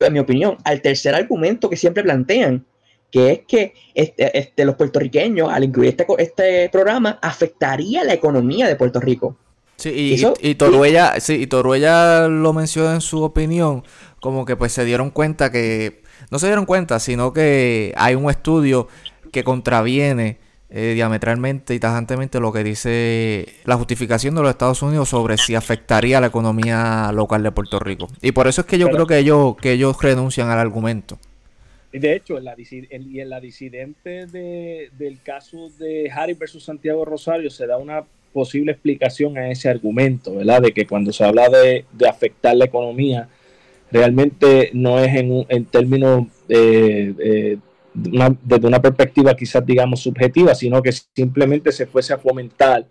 [0.00, 2.64] en mi opinión, al tercer argumento que siempre plantean,
[3.10, 8.66] que es que este, este, los puertorriqueños, al incluir este, este programa, afectaría la economía
[8.66, 9.38] de Puerto Rico.
[9.76, 13.82] Sí, y, y, Toruella, sí, y Toruella lo menciona en su opinión,
[14.20, 18.30] como que pues se dieron cuenta que, no se dieron cuenta, sino que hay un
[18.30, 18.88] estudio
[19.32, 20.38] que contraviene
[20.70, 25.54] eh, diametralmente y tajantemente lo que dice la justificación de los Estados Unidos sobre si
[25.54, 28.08] afectaría la economía local de Puerto Rico.
[28.22, 31.18] Y por eso es que yo creo que ellos, que ellos renuncian al argumento.
[31.92, 37.04] Y de hecho, en la, y en la disidente del caso de Harry versus Santiago
[37.04, 38.02] Rosario se da una
[38.34, 40.60] posible explicación a ese argumento, ¿verdad?
[40.60, 43.28] De que cuando se habla de, afectar la economía,
[43.90, 47.56] realmente no es en, en términos eh,
[47.94, 52.86] desde una perspectiva quizás digamos subjetiva, sino que simplemente se fuese a fomentar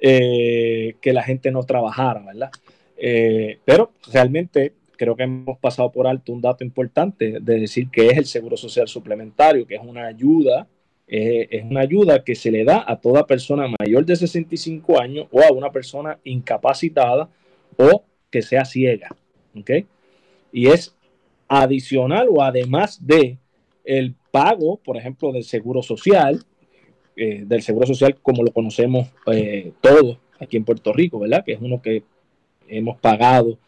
[0.00, 2.50] eh, que la gente no trabajara, ¿verdad?
[2.96, 8.08] Eh, pero realmente creo que hemos pasado por alto un dato importante de decir que
[8.08, 10.66] es el seguro social suplementario, que es una ayuda,
[11.12, 15.26] eh, es una ayuda que se le da a toda persona mayor de 65 años
[15.32, 17.28] o a una persona incapacitada
[17.76, 19.08] o que sea ciega.
[20.52, 20.94] Y es
[21.48, 23.38] adicional o además de
[23.84, 26.44] el pago, por ejemplo, del seguro social,
[27.16, 31.44] eh, del seguro social como lo conocemos eh, todos aquí en Puerto Rico, ¿verdad?
[31.44, 32.04] Que es uno que
[32.68, 33.58] hemos pagado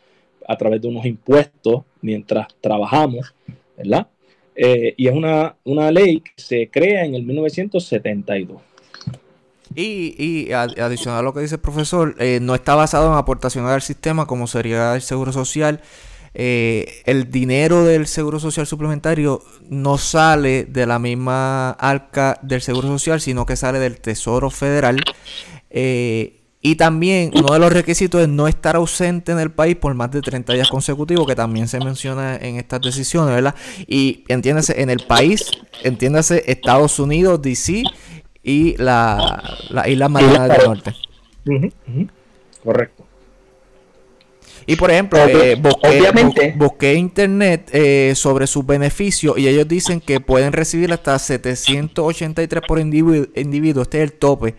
[0.47, 3.35] a través de unos impuestos mientras trabajamos,
[3.77, 4.07] ¿verdad?
[4.55, 8.61] Eh, y es una, ley que se crea en el 1972.
[9.75, 13.81] Y, y adicional a lo que dice el profesor, no está basado en aportaciones al
[13.81, 15.81] sistema como sería el seguro social,
[16.35, 22.89] eh, el dinero del seguro social suplementario no sale de la misma arca del seguro
[22.89, 25.03] social, sino que sale del Tesoro Federal.
[25.71, 29.95] Eh, y también uno de los requisitos es no estar ausente en el país por
[29.95, 33.57] más de 30 días consecutivos, que también se menciona en estas decisiones, ¿verdad?
[33.89, 35.51] Y entiéndase, en el país,
[35.83, 37.83] entiéndase Estados Unidos, DC
[38.45, 40.95] y la, la isla Mariana del Norte.
[42.63, 43.07] Correcto.
[44.65, 50.21] Y por ejemplo, eh, busqué, busqué, internet eh, sobre sus beneficios y ellos dicen que
[50.21, 53.27] pueden recibir hasta 783 por individuo.
[53.35, 54.55] individuo este es el tope.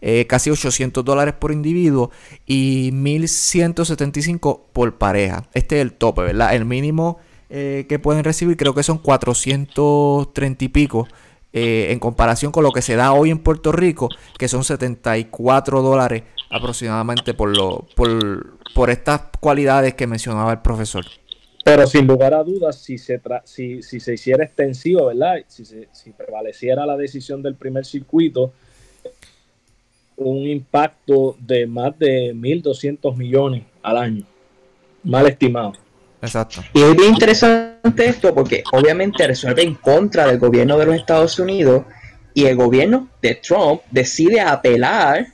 [0.00, 2.10] Eh, casi 800 dólares por individuo
[2.46, 5.48] y 1175 por pareja.
[5.54, 6.54] Este es el tope, ¿verdad?
[6.54, 11.08] El mínimo que pueden recibir creo que son 430 y pico.
[11.50, 16.24] en comparación con lo que se da hoy en Puerto Rico, que son 74 dólares
[16.50, 21.04] aproximadamente por, lo, por, por estas cualidades que mencionaba el profesor.
[21.64, 25.36] Pero sin lugar a dudas, si se, si, si, se hiciera extensivo, ¿verdad?
[25.48, 28.52] Si, si prevaleciera la decisión del primer circuito,
[30.18, 34.24] un impacto de más de 1.200 millones al año,
[35.04, 35.72] mal estimado.
[36.20, 36.62] Exacto.
[36.74, 41.38] Y es bien interesante esto porque obviamente resuelve en contra del gobierno de los Estados
[41.38, 41.84] Unidos
[42.34, 45.26] y el gobierno de Trump decide apelar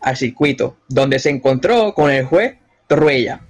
[0.00, 3.40] al circuito, donde se encontró con el juez Torruella.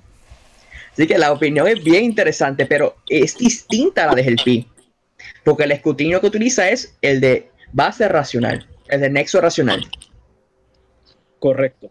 [0.93, 4.67] Así que la opinión es bien interesante, pero es distinta a la de Gelpi,
[5.45, 9.87] porque el escrutinio que utiliza es el de base racional, el de nexo racional.
[11.39, 11.91] Correcto,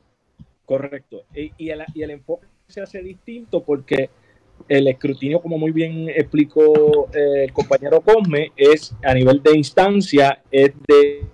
[0.65, 1.23] correcto.
[1.33, 4.10] Y, el, enfoque se hace distinto porque
[4.67, 10.41] el escrutinio, como muy bien explicó eh, el compañero Cosme, es a nivel de instancia,
[10.51, 11.25] es de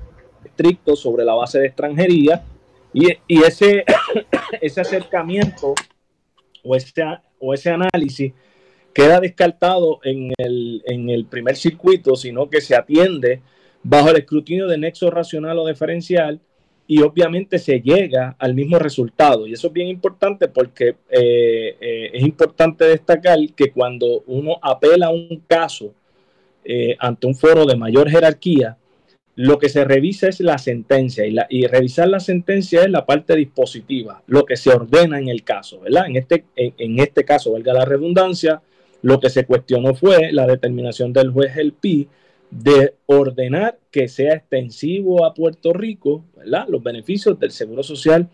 [0.45, 2.43] estricto sobre la base de extranjería
[2.93, 3.83] y, ese,
[4.61, 5.73] ese acercamiento
[6.63, 7.03] o ese,
[7.39, 8.33] o ese análisis
[8.93, 13.41] queda descartado en el, en el primer circuito, sino que se atiende
[13.81, 16.39] bajo el escrutinio de nexo racional o diferencial
[16.85, 19.47] y obviamente se llega al mismo resultado.
[19.47, 25.07] Y eso es bien importante porque eh, eh, es importante destacar que cuando uno apela
[25.07, 25.93] a un caso
[26.63, 28.77] eh, ante un foro de mayor jerarquía,
[29.35, 34.21] lo que se revisa es la sentencia y, revisar la sentencia es la parte dispositiva,
[34.27, 36.05] lo que se ordena en el caso, ¿verdad?
[36.05, 38.61] En este, en, este caso, valga la redundancia,
[39.01, 42.07] lo que se cuestionó fue la determinación del juez El Pi
[42.61, 46.67] de ordenar que sea extensivo a Puerto Rico, ¿verdad?
[46.69, 48.29] Los beneficios del Seguro Social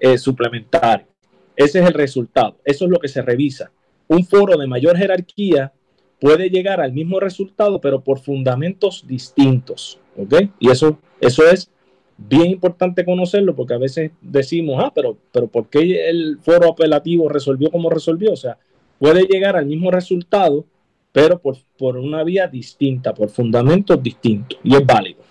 [0.00, 1.06] eh, suplementario.
[1.54, 3.70] Ese es el resultado, eso es lo que se revisa.
[4.08, 5.72] Un foro de mayor jerarquía
[6.20, 10.00] puede llegar al mismo resultado, pero por fundamentos distintos.
[10.16, 10.34] ¿Ok?
[10.58, 11.70] Y eso, eso es
[12.16, 17.28] bien importante conocerlo porque a veces decimos, ah, pero, pero ¿por qué el foro apelativo
[17.28, 18.32] resolvió como resolvió?
[18.32, 18.58] O sea,
[18.98, 20.66] puede llegar al mismo resultado,
[21.12, 25.30] pero por, por una vía distinta, por fundamentos distintos, y es válido.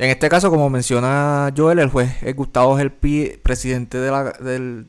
[0.00, 4.86] En este caso, como menciona Joel, el juez Gustavo Gelpi, presidente del,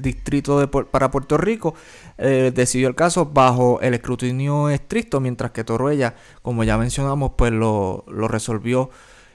[0.00, 1.74] distrito de, para Puerto Rico,
[2.16, 7.52] eh, decidió el caso bajo el escrutinio estricto, mientras que Torruella, como ya mencionamos, pues
[7.52, 8.88] lo, resolvió.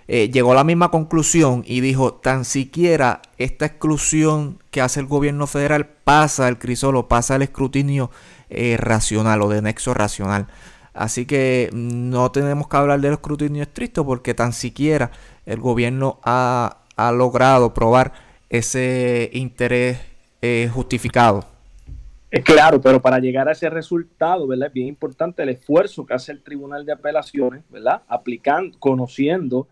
[0.08, 5.06] Eh, llegó a la misma conclusión y dijo, tan siquiera esta exclusión que hace el
[5.06, 8.10] gobierno federal pasa el crisolo, pasa el escrutinio
[8.52, 10.48] eh, racional o de nexo racional.
[10.94, 15.12] Así que no tenemos que hablar del escrutinio estricto porque tan siquiera
[15.46, 16.78] el gobierno ha,
[17.14, 18.12] logrado probar
[18.50, 20.00] ese interés
[20.42, 21.46] eh, justificado.
[22.44, 24.68] Claro, pero para llegar a ese resultado, ¿verdad?
[24.68, 28.04] Es bien importante el esfuerzo que hace el Tribunal de Apelaciones, ¿verdad?
[28.08, 29.68] Aplicando, conociendo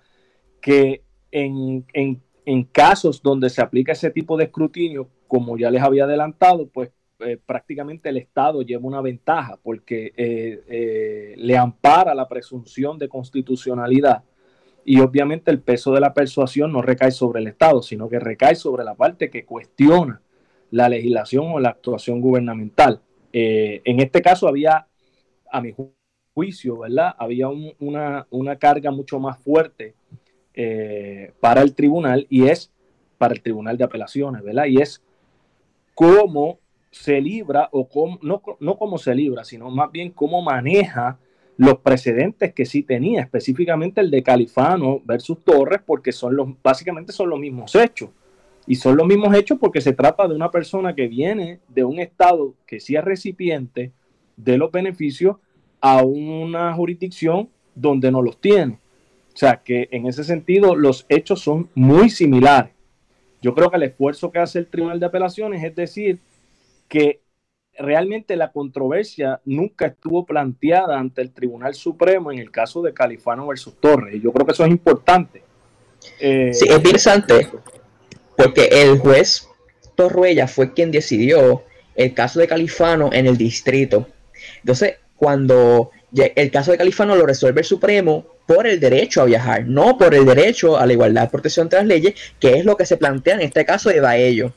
[0.62, 6.06] que en, en casos donde se aplica ese tipo de escrutinio, como ya les había
[6.06, 6.89] adelantado, pues
[7.22, 13.10] eh, prácticamente el Estado lleva una ventaja porque eh, eh, le ampara la presunción de
[13.10, 14.24] constitucionalidad
[14.86, 18.56] y obviamente el peso de la persuasión no recae sobre el Estado, sino que recae
[18.56, 20.22] sobre la parte que cuestiona
[20.72, 23.02] la legislación o la actuación gubernamental.
[23.34, 24.88] en este caso había,
[25.52, 25.76] a mi
[26.34, 27.14] juicio, ¿verdad?
[27.18, 29.94] Había una, una, carga mucho más fuerte
[31.42, 32.72] para el tribunal y es
[33.18, 34.66] para el tribunal de apelaciones, ¿verdad?
[34.66, 35.04] Y es
[35.94, 36.60] cómo
[36.91, 37.88] se libra, o
[38.21, 41.19] no, no se libra, sino más bien cómo maneja
[41.60, 47.12] los precedentes que sí tenía, específicamente el de Califano versus Torres, porque son los, básicamente
[47.12, 48.12] son los mismos hechos.
[48.65, 51.99] Y son los mismos hechos porque se trata de una persona que viene de un
[51.99, 53.91] estado que sí es recipiente
[54.38, 55.36] de los beneficios
[55.82, 58.80] a una jurisdicción donde no los tiene.
[59.34, 62.71] O sea que en ese sentido los hechos son muy similares.
[63.41, 66.19] Yo creo que el esfuerzo que hace el Tribunal de Apelaciones es decir,
[66.89, 67.21] que
[67.78, 73.47] realmente la controversia nunca estuvo planteada ante el Tribunal Supremo en el caso de Califano
[73.47, 74.21] versus Torres.
[74.21, 75.41] Yo creo que eso es importante.
[76.19, 77.47] Eh, sí, es interesante,
[78.36, 79.47] porque el juez
[79.95, 81.63] Torruella fue quien decidió
[81.95, 84.08] el caso de Califano en el distrito.
[84.60, 89.65] Entonces, cuando el caso de Califano lo resuelve el Supremo por el derecho a viajar,
[89.67, 92.75] no por el derecho a la igualdad de protección de las leyes, que es lo
[92.75, 94.54] que se plantea en este caso de Baello.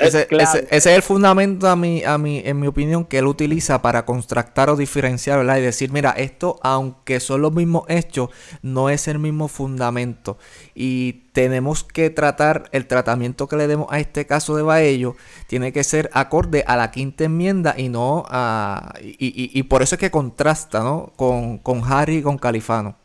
[0.00, 0.28] Ese,
[0.70, 4.70] es el fundamento, a mi, a mi, en mi opinión, que él utiliza para contrastar
[4.70, 5.58] o diferenciar, ¿verdad?
[5.58, 8.30] Y decir, mira, esto, aunque son los mismos hechos,
[8.62, 10.38] no es el mismo fundamento.
[10.74, 15.72] Y tenemos que tratar, el tratamiento que le demos a este caso de Baello, tiene
[15.72, 18.94] que ser acorde a la quinta enmienda y no a...
[19.00, 21.12] Y, por eso es que contrasta, ¿no?
[21.16, 22.96] Con, con Harry y con Califano.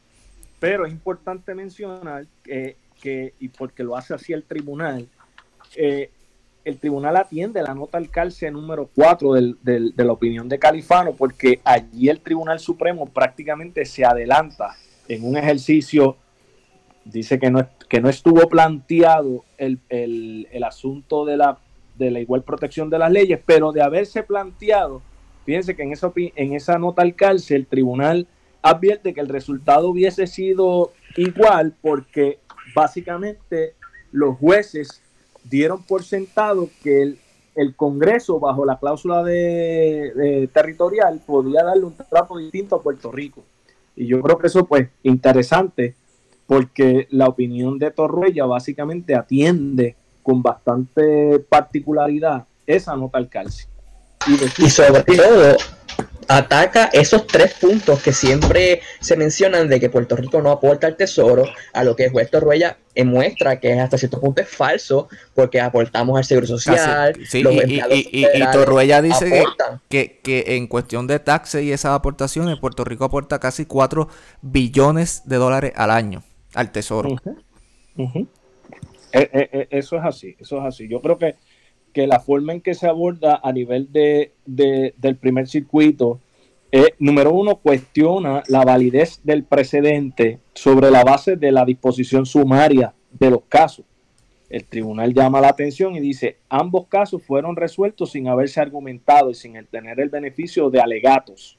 [0.59, 5.07] Pero es importante mencionar que, que y porque lo hace así el tribunal,
[5.75, 6.09] eh,
[6.65, 11.61] el tribunal atiende la nota al calce número 4 de la opinión de Califano, porque
[11.63, 14.75] allí el Tribunal Supremo prácticamente se adelanta
[15.07, 16.17] en un ejercicio,
[17.05, 19.79] dice que no, que no estuvo planteado el,
[20.65, 21.59] asunto de la,
[21.99, 25.03] de la igual protección de las leyes, pero de haberse planteado,
[25.45, 28.27] fíjense que en esa, en esa nota al calce el tribunal
[28.63, 32.39] advierte que el resultado hubiese sido igual porque
[32.73, 33.75] básicamente
[34.11, 35.03] los jueces
[35.49, 37.17] dieron por sentado que
[37.55, 43.43] el, Congreso, bajo la cláusula de, territorial, podía darle un trato distinto a Puerto Rico.
[43.95, 45.95] Y yo creo que eso, pues, interesante,
[46.47, 53.67] porque la opinión de Torruella básicamente atiende con bastante particularidad esa nota al calcio.
[54.27, 55.57] Y, y sobre todo,
[56.27, 60.95] ataca esos tres puntos que siempre se mencionan de que Puerto Rico no aporta al
[60.95, 65.59] tesoro, a lo que el juez Torruella muestra que hasta cierto punto es falso, porque
[65.59, 67.15] aportamos al seguro social.
[67.31, 69.45] y, Torruella dice
[69.89, 74.07] que, en cuestión de taxes y esas aportaciones, Puerto Rico aporta casi 4
[74.41, 77.09] billones de dólares al año al tesoro.
[77.97, 80.87] Eh, eh, eh, eso es así, eso es así.
[80.89, 81.35] Yo creo que
[81.95, 86.19] que la forma en que se aborda a nivel de, del primer circuito,
[86.69, 92.93] eh, número uno, cuestiona la validez del precedente sobre la base de la disposición sumaria
[93.17, 93.85] de los casos.
[94.49, 99.35] El tribunal llama la atención y dice, ambos casos fueron resueltos sin haberse argumentado y
[99.35, 101.57] sin tener el beneficio de alegatos,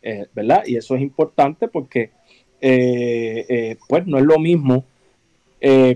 [0.00, 0.62] eh, ¿verdad?
[0.64, 2.12] Y eso es importante porque,
[2.60, 4.84] eh, pues, no es lo mismo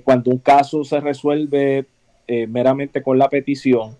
[0.02, 1.86] cuando un caso se resuelve
[2.26, 3.96] eh, meramente con la petición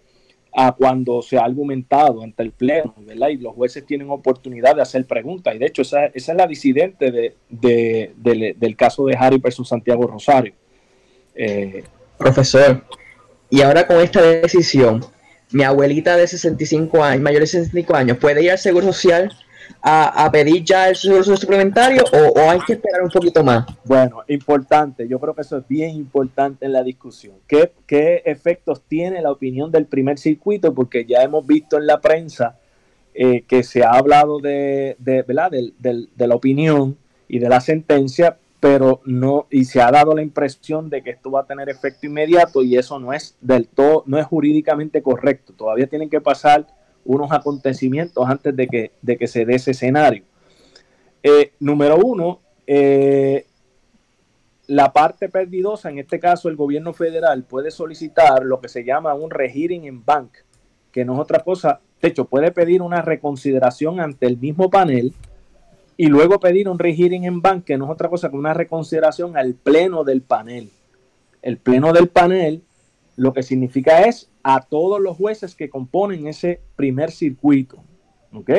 [0.58, 3.28] a cuando se ha argumentado ante el Pleno, ¿verdad?
[3.28, 5.54] Y los jueces tienen oportunidad de hacer preguntas.
[5.54, 10.54] Y de hecho, esa, es la disidente de, del caso de Harry versus Santiago Rosario.
[11.34, 11.84] Eh,
[12.16, 12.82] Profesor,
[13.50, 15.04] y ahora con esta decisión,
[15.52, 19.30] mi abuelita de 65 años, mayor de 65 años, puede ir al Seguro Social
[19.82, 23.66] a, pedir ya el seguro suplementario o, hay que esperar un poquito más?
[23.84, 27.36] Bueno, importante, yo creo que eso es bien importante en la discusión.
[27.46, 30.74] ¿Qué, qué efectos tiene la opinión del primer circuito?
[30.74, 32.58] Porque ya hemos visto en la prensa
[33.14, 35.50] eh, que se ha hablado de, de, ¿verdad?
[35.50, 36.96] de la opinión
[37.28, 41.30] y de la sentencia, pero no, y se ha dado la impresión de que esto
[41.30, 45.52] va a tener efecto inmediato y eso no es del todo, no es jurídicamente correcto.
[45.52, 46.66] Todavía tienen que pasar
[47.06, 50.24] unos acontecimientos antes de que, de que se dé ese escenario.
[51.22, 53.46] Eh, número uno, eh,
[54.66, 59.14] la parte perdidosa, en este caso el gobierno federal, puede solicitar lo que se llama
[59.14, 60.30] un rehearing en bank,
[60.92, 65.14] que no es otra cosa, de hecho, puede pedir una reconsideración ante el mismo panel
[65.96, 69.36] y luego pedir un rehearing en bank, que no es otra cosa que una reconsideración
[69.36, 70.70] al pleno del panel.
[71.42, 72.62] El pleno del panel
[73.16, 77.82] lo que significa es a todos los jueces que componen ese primer circuito.
[78.32, 78.50] ¿Ok?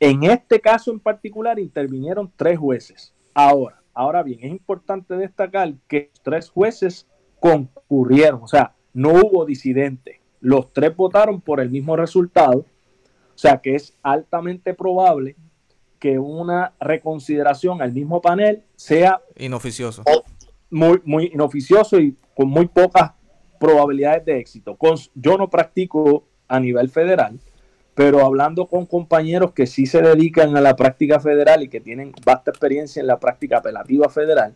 [0.00, 3.14] En este caso en particular intervinieron tres jueces.
[3.34, 7.06] Ahora, ahora bien, es importante destacar que tres jueces
[7.40, 10.20] concurrieron, o sea, no hubo disidente.
[10.40, 15.36] Los tres votaron por el mismo resultado, o sea que es altamente probable
[15.98, 20.02] que una reconsideración al mismo panel sea inoficioso.
[20.70, 23.12] Muy, muy inoficioso y con muy pocas
[23.58, 24.76] probabilidades de éxito.
[25.14, 27.38] yo no practico a nivel federal,
[27.94, 32.12] pero hablando con compañeros que sí se dedican a la práctica federal y que tienen
[32.24, 34.54] vasta experiencia en la práctica apelativa federal,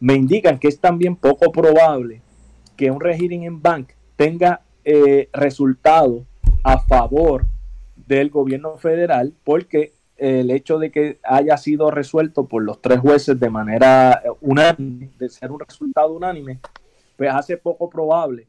[0.00, 2.22] me indican que es también poco probable
[2.76, 6.24] que un rehearing en bank tenga eh, resultado
[6.64, 7.46] a favor
[7.94, 13.38] del gobierno federal porque el hecho de que haya sido resuelto por los tres jueces
[13.38, 16.60] de manera unánime, de ser un resultado unánime,
[17.22, 18.48] pues hace poco probable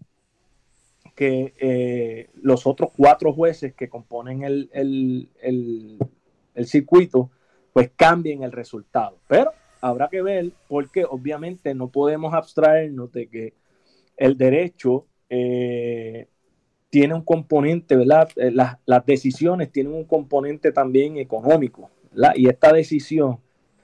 [1.13, 7.29] que eh, los otros cuatro jueces que componen el, el, circuito,
[7.71, 9.19] pues cambien el resultado.
[9.27, 13.53] Pero habrá que ver porque obviamente no podemos abstraernos de que
[14.17, 16.29] el derecho eh,
[16.89, 18.27] tiene un componente, ¿verdad?
[18.37, 22.33] Eh, las, las, decisiones tienen un componente también económico, ¿verdad?
[22.35, 23.37] Y esta decisión,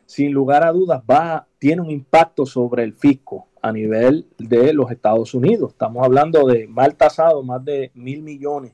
[0.07, 4.91] sin lugar a dudas, va, tiene un impacto sobre el fisco a nivel de los
[4.91, 5.71] Estados Unidos.
[5.71, 8.73] Estamos hablando de mal tasado, más de mil millones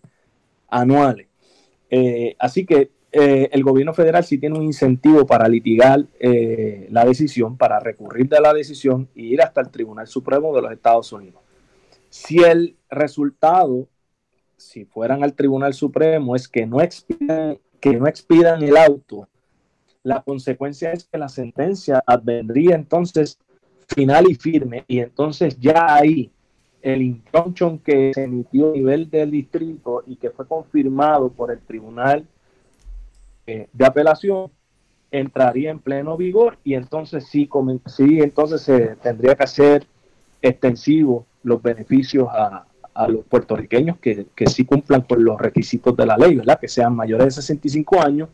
[0.70, 1.28] anuales.
[1.90, 6.06] Eh, así que eh, el gobierno federal sí tiene un incentivo para litigar
[6.90, 10.72] la decisión, para recurrir de la decisión y ir hasta el Tribunal Supremo de los
[10.72, 11.42] Estados Unidos.
[12.10, 13.88] Si el resultado
[14.58, 16.78] si fueran al Tribunal Supremo es que no
[17.80, 19.28] que no expidan el auto,
[20.04, 23.38] la consecuencia es que la sentencia advendría entonces
[23.88, 26.32] final y firme y entonces ya ahí
[26.82, 31.60] el injunction que se emitió a nivel del distrito y que fue confirmado por el
[31.60, 32.26] Tribunal
[33.48, 34.52] eh, de Apelación
[35.12, 37.50] entraría en pleno vigor y entonces sí,
[37.86, 39.88] sí entonces se tendría que hacer
[40.42, 42.66] extensivo los beneficios a,
[42.96, 46.60] a los puertorriqueños que, que sí cumplan con los requisitos de la ley, ¿verdad?
[46.60, 48.30] Que sean mayores de 65 años,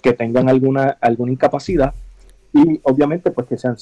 [0.00, 1.92] que tengan alguna, alguna incapacidad
[2.56, 3.76] y obviamente pues que sean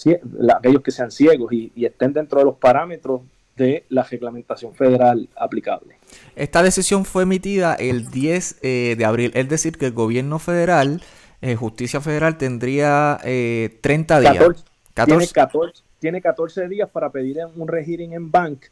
[0.55, 3.23] aquellos que sean ciegos y, estén dentro de los parámetros
[3.57, 5.97] de la reglamentación federal aplicable.
[6.35, 11.03] Esta decisión fue emitida el 10 eh, de abril, es decir, que el gobierno federal,
[11.41, 14.65] eh, Justicia Federal, tendría 30 eh, días.
[15.07, 18.67] Tiene, 14, tiene 14 días para pedir un rehearing en bank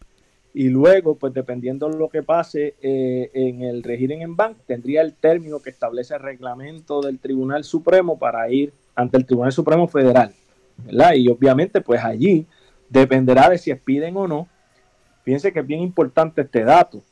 [0.55, 5.01] y luego, pues dependiendo de lo que pase eh, en el régimen en bank, tendría
[5.01, 9.89] el término que establece el reglamento del Tribunal Supremo para ir ante el Tribunal Supremo
[9.89, 10.33] Federal.
[10.77, 11.15] ¿verdad?
[11.15, 12.47] Y obviamente, pues allí
[12.89, 14.49] dependerá de si expiden o no.
[15.25, 17.03] Fíjense que es bien importante este dato.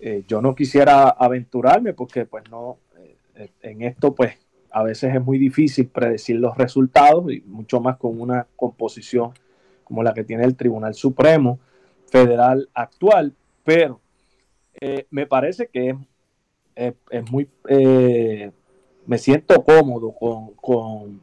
[0.00, 2.78] Eh, yo no quisiera aventurarme porque, pues no,
[3.36, 4.38] eh, en esto, pues
[4.70, 9.32] a veces es muy difícil predecir los resultados y mucho más con una composición
[9.84, 11.58] como la que tiene el Tribunal Supremo
[12.06, 13.34] federal actual,
[13.64, 14.00] pero
[14.80, 15.96] eh, me parece que
[16.74, 16.94] es,
[17.30, 18.50] muy, eh,
[19.06, 21.20] me siento cómodo con,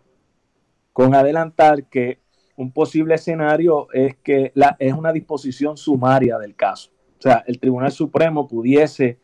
[0.93, 2.19] con, adelantar que
[2.57, 6.91] un posible escenario es que la, es una disposición sumaria del caso.
[7.17, 9.17] O sea, el Tribunal Supremo pudiese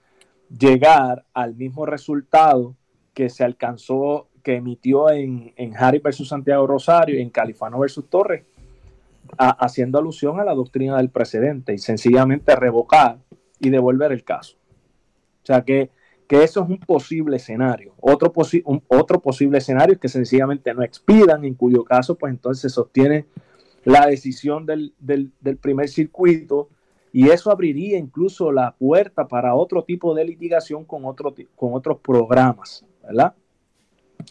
[0.50, 2.76] llegar al mismo resultado
[3.14, 8.46] que se alcanzó, que emitió en, en Harry versus Santiago Rosario, en Califano versus Torres,
[9.38, 13.18] haciendo alusión a la doctrina del precedente y sencillamente revocar
[13.60, 14.56] y devolver el caso.
[15.44, 15.90] O sea que,
[16.30, 17.94] eso es un posible escenario.
[18.00, 18.34] Otro,
[18.88, 23.26] otro posible escenario es que sencillamente no expidan, en cuyo caso pues entonces se sostiene
[23.84, 24.94] la decisión del,
[25.62, 26.70] primer circuito
[27.14, 32.00] y eso abriría incluso la puerta para otro tipo de litigación con, otro, con otros
[32.00, 33.36] programas, ¿verdad?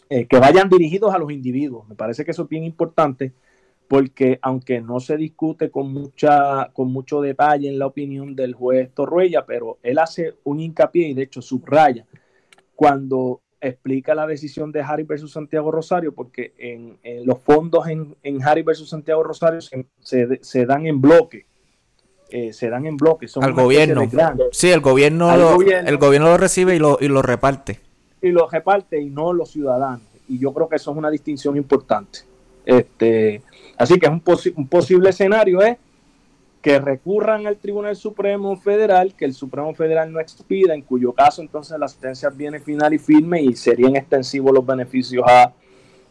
[0.09, 1.87] eh, que vayan dirigidos a los individuos.
[1.87, 3.33] Me parece que eso es bien importante
[3.87, 8.91] porque aunque no se discute con, mucha, con mucho detalle en la opinión del juez
[8.93, 12.05] Torruella, pero él hace un hincapié y de hecho subraya
[12.75, 18.43] cuando explica la decisión de Harry versus Santiago Rosario, porque en, los fondos en, en,
[18.43, 21.45] Harry versus Santiago Rosario se, dan en bloque.
[22.29, 23.27] Eh, se dan en bloque.
[23.27, 24.01] Son Al gobierno.
[24.51, 27.79] Sí, el gobierno, lo, el gobierno lo recibe y lo, y lo reparte.
[28.21, 30.01] Y lo reparte y no los ciudadanos.
[30.27, 32.19] Y yo creo que eso es una distinción importante.
[32.65, 33.43] Este,
[33.77, 34.11] así que es
[34.55, 35.77] un, posible escenario es
[36.61, 41.43] que recurran al Tribunal Supremo Federal, que el Supremo Federal no expida, en cuyo caso
[41.43, 45.53] entonces la sentencia viene final y firme y serían extensivos los beneficios a,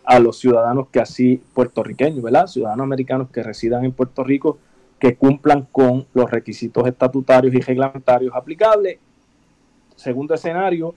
[0.04, 2.46] a los ciudadanos que así, puertorriqueños, ¿verdad?
[2.46, 4.58] Ciudadanos americanos que residan en Puerto Rico,
[5.00, 8.98] que cumplan con los requisitos estatutarios y reglamentarios aplicables.
[9.96, 10.94] Segundo escenario,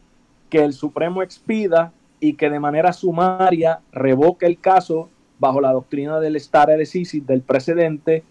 [0.52, 6.20] que el Supremo expida y que de manera sumaria revoque el caso bajo la doctrina
[6.20, 8.24] del stare decisis del precedente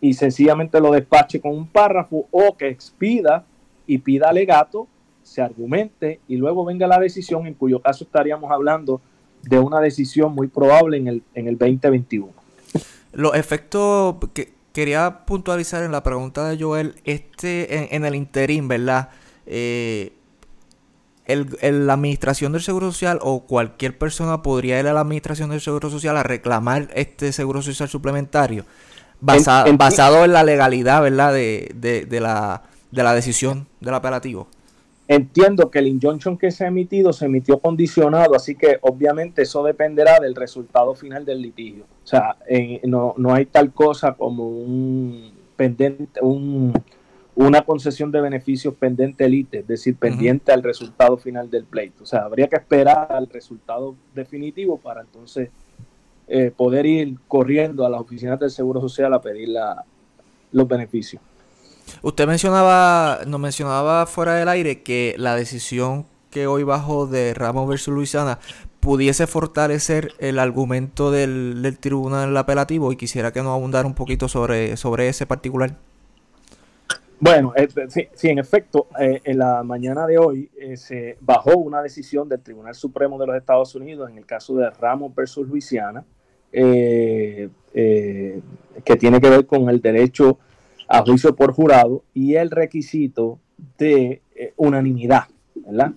[0.00, 3.44] y sencillamente lo despache con un párrafo o que expida
[3.86, 4.88] y pida alegato,
[5.22, 9.00] se argumente y luego venga la decisión, en cuyo caso estaríamos hablando
[9.42, 12.32] de una decisión muy probable en el, en el 2021.
[13.12, 19.10] Los efectos que quería puntualizar en la pregunta de Joel, este en, el interín, ¿verdad?
[19.46, 20.12] Eh,
[21.26, 25.60] el, la administración del Seguro Social o cualquier persona podría ir a la administración del
[25.60, 28.64] Seguro Social a reclamar este Seguro Social suplementario
[29.22, 31.32] basado en la legalidad, ¿verdad?
[31.32, 34.48] De, de, la, de la decisión del apelativo.
[35.08, 39.62] Entiendo que el injunction que se ha emitido se emitió condicionado, así que obviamente eso
[39.62, 41.84] dependerá del resultado final del litigio.
[42.04, 42.36] O sea,
[42.84, 46.72] no, no hay tal cosa como un pendiente, un,
[47.34, 52.04] una concesión de beneficios pendiente elite, es decir, pendiente al resultado final del pleito.
[52.04, 55.50] O sea, habría que esperar al resultado definitivo para entonces
[56.28, 59.48] eh, poder ir corriendo a las oficinas del Seguro Social a pedir
[60.52, 61.22] los beneficios.
[62.02, 67.68] Usted mencionaba, nos mencionaba fuera del aire que la decisión que hoy bajo de Ramos
[67.68, 68.38] versus Luisiana
[68.80, 74.28] pudiese fortalecer el argumento del, del, tribunal apelativo y quisiera que nos abundara un poquito
[74.28, 75.76] sobre, sobre ese particular.
[77.24, 82.28] Bueno, eh, sí, en efecto, eh, en la mañana de hoy se bajó una decisión
[82.28, 86.04] del Tribunal Supremo de los Estados Unidos en el caso de Ramos versus Luisiana,
[86.52, 88.42] eh, eh,
[88.84, 90.40] que tiene que ver con el derecho
[90.88, 93.38] a juicio por jurado y el requisito
[93.78, 95.92] de eh, unanimidad, ¿verdad?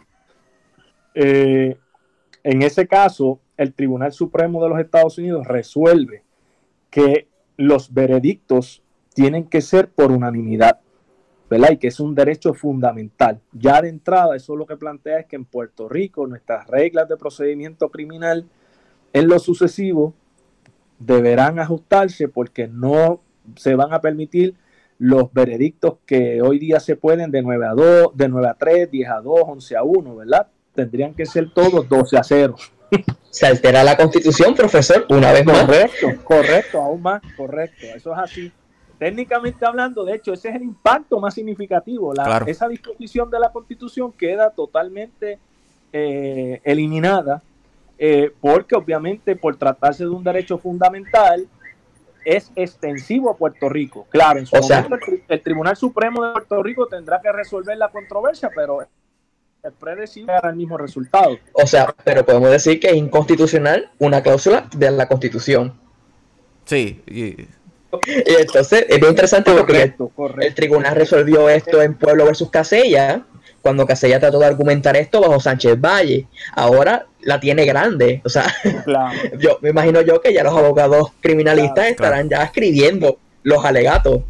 [1.15, 6.21] en ese caso, el Tribunal Supremo de los Estados Unidos resuelve
[6.91, 8.83] que los veredictos
[9.15, 10.81] tienen que ser por unanimidad,
[11.49, 11.71] ¿verdad?
[11.71, 13.39] Y que es un derecho fundamental.
[13.53, 17.17] Ya de entrada, eso lo que plantea es que en Puerto Rico nuestras reglas de
[17.17, 18.45] procedimiento criminal
[19.13, 20.13] en lo sucesivo
[20.99, 23.21] deberán ajustarse porque no
[23.55, 24.55] se van a permitir
[24.97, 28.91] los veredictos que hoy día se pueden de 9 a 2, de 9 a 3,
[28.91, 30.47] 10 a 2, 11 a 1, ¿verdad?
[30.73, 32.55] Tendrían que ser todos 12 a 0.
[33.29, 35.65] Se altera la constitución, profesor, una vez más.
[35.65, 37.85] Correcto, correcto, aún más, correcto.
[37.93, 38.51] Eso es así.
[38.97, 42.13] Técnicamente hablando, de hecho, ese es el impacto más significativo.
[42.45, 45.39] Esa disposición de la constitución queda totalmente
[45.91, 47.41] eh, eliminada
[47.97, 51.47] eh, porque obviamente por tratarse de un derecho fundamental
[52.25, 54.05] es extensivo a Puerto Rico.
[54.09, 58.49] Claro, en su momento el, Tribunal Supremo de Puerto Rico tendrá que resolver la controversia,
[58.53, 58.87] pero es
[59.79, 61.37] predecible dar el mismo resultado.
[61.53, 65.79] O sea, pero podemos decir que es inconstitucional una cláusula de la Constitución.
[66.65, 67.47] Sí, y,
[68.05, 69.93] entonces es muy interesante porque
[70.41, 73.25] el tribunal resolvió esto en Pueblo versus Casella
[73.65, 76.27] cuando Casella trató de argumentar esto bajo Sánchez Valle.
[76.55, 78.21] Ahora la tiene grande.
[78.23, 78.45] O sea,
[79.39, 84.21] yo me imagino yo que ya los abogados criminalistas estarán ya escribiendo los alegatos.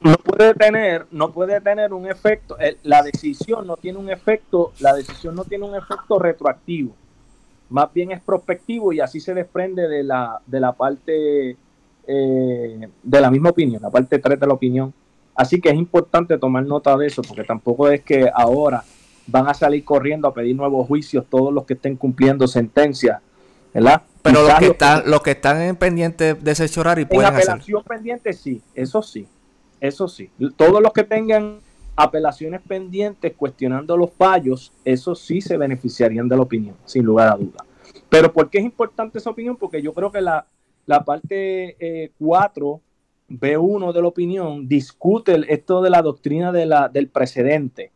[0.00, 4.94] No puede tener, no puede tener un efecto, la decisión no tiene un efecto, la
[4.94, 6.94] decisión no tiene un efecto retroactivo,
[7.68, 11.54] más bien es prospectivo y así se desprende de la, de la parte
[12.06, 14.92] eh, de la misma opinión, la parte 3 de la opinión
[15.40, 18.84] Así que es importante tomar nota de eso, porque tampoco es que ahora
[19.26, 23.22] van a salir corriendo a pedir nuevos juicios todos los que estén cumpliendo sentencia,
[23.72, 24.02] ¿verdad?
[24.20, 27.82] Pero los que, están, los que están en pendiente de asesorar y pueden en apelación
[27.84, 29.26] pendiente, sí, eso sí,
[29.80, 30.28] eso sí.
[30.56, 31.60] Todos los que tengan
[31.96, 37.36] apelaciones pendientes cuestionando los fallos, eso sí se beneficiarían de la opinión, sin lugar a
[37.36, 37.64] duda.
[38.10, 39.56] Pero ¿por qué es importante esa opinión?
[39.56, 40.46] Porque yo creo que la,
[40.86, 42.80] la parte 4
[43.28, 47.92] eh, B1 de la opinión discute esto de la doctrina de la, del precedente,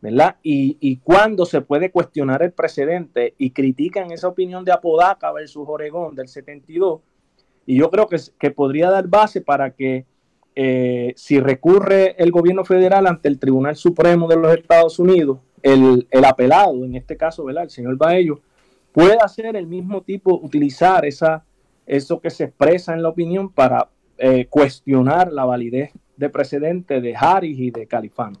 [0.00, 0.36] ¿verdad?
[0.42, 5.66] Y, y cuando se puede cuestionar el precedente y critican esa opinión de Apodaca versus
[5.66, 7.00] Oregón del 72,
[7.66, 10.04] y yo creo que, que podría dar base para que
[10.54, 16.06] eh, si recurre el gobierno federal ante el Tribunal Supremo de los Estados Unidos, el,
[16.10, 17.64] el apelado, en este caso, ¿verdad?
[17.64, 18.40] El señor Baello,
[18.92, 21.44] puede hacer el mismo tipo, utilizar esa,
[21.86, 27.16] eso que se expresa en la opinión para eh, cuestionar la validez de precedente de
[27.16, 28.38] Harris y de Califano.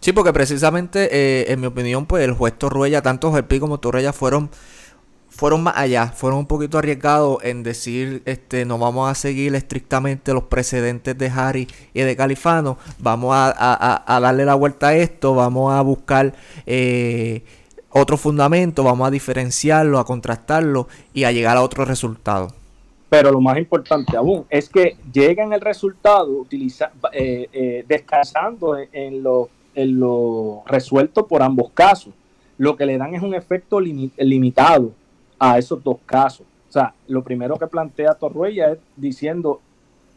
[0.00, 4.12] Sí, porque precisamente, eh, en mi opinión, pues el juez Torruella, tanto Pi como Torruella
[4.12, 4.50] fueron
[5.34, 10.32] fueron más allá, fueron un poquito arriesgados en decir, este, no vamos a seguir estrictamente
[10.32, 15.72] los precedentes de Harry y de Califano, vamos a, darle la vuelta a esto, vamos
[15.72, 16.34] a buscar
[16.66, 17.42] eh,
[17.96, 22.48] otro fundamento, vamos a diferenciarlo, a contrastarlo y a llegar a otro resultado.
[23.08, 29.22] Pero lo más importante aún es que llegan el resultado utiliza, eh, eh, descansando en,
[29.22, 32.12] lo, en lo resuelto por ambos casos.
[32.58, 34.90] Lo que le dan es un efecto limitado
[35.38, 36.46] a esos dos casos.
[36.68, 39.60] O sea, lo primero que plantea Torruella es diciendo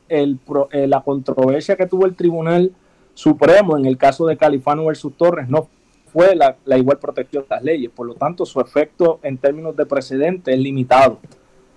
[0.09, 0.39] el,
[0.71, 2.71] eh, la controversia que tuvo el Tribunal
[3.13, 5.67] Supremo en el caso de Califano versus Torres no
[6.11, 9.85] fue la, igual protección de las leyes, por lo tanto su efecto en términos de
[9.85, 11.19] precedente es limitado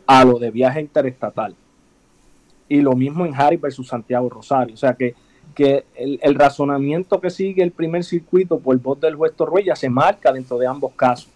[0.06, 1.54] a lo de viaje interestatal.
[2.68, 4.74] Y lo mismo en Harry versus Santiago Rosario.
[4.74, 5.14] O sea que,
[5.54, 10.32] que el, razonamiento que sigue el primer circuito por voz del juez Torruella se marca
[10.32, 11.30] dentro de ambos casos.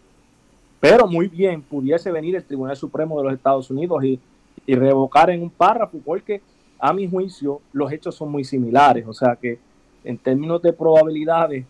[0.79, 4.21] Pero muy bien pudiese venir el Tribunal Supremo de los Estados Unidos y,
[4.67, 6.41] revocar en un párrafo, porque
[6.79, 9.05] a mi juicio los hechos son muy similares.
[9.07, 9.59] O sea que
[10.05, 11.67] en términos de probabilidades,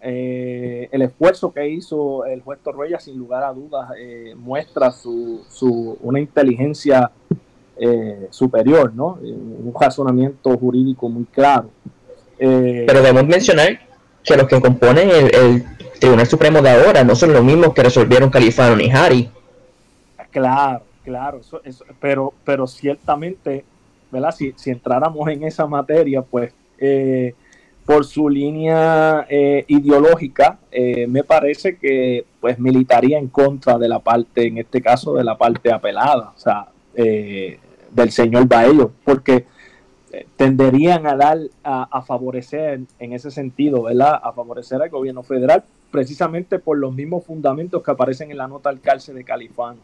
[0.00, 5.44] eh, el esfuerzo que hizo el juez Torreya, sin lugar a dudas, eh, muestra su,
[5.48, 7.10] su, una inteligencia
[7.76, 9.18] eh, superior, ¿no?
[9.22, 11.70] Un razonamiento jurídico muy claro.
[12.38, 13.80] Pero debemos mencionar
[14.22, 15.64] que los que componen el
[15.98, 19.30] Tribunal Supremo de ahora no son los mismos que resolvieron Califano ni Harry.
[20.30, 23.64] Claro, claro, eso, pero, pero ciertamente,
[24.12, 24.30] ¿verdad?
[24.30, 27.34] Si, si entráramos en esa materia, pues eh,
[27.88, 33.98] por su línea eh, ideológica, eh, me parece que pues militaría en contra de la
[33.98, 39.46] parte, en este caso, de la parte apelada, o sea, del señor Baello, porque
[40.36, 44.20] tenderían a dar, a, favorecer en ese sentido, ¿verdad?
[44.22, 48.68] A favorecer al gobierno federal, precisamente por los mismos fundamentos que aparecen en la nota
[48.68, 49.78] al cárcel de Califano.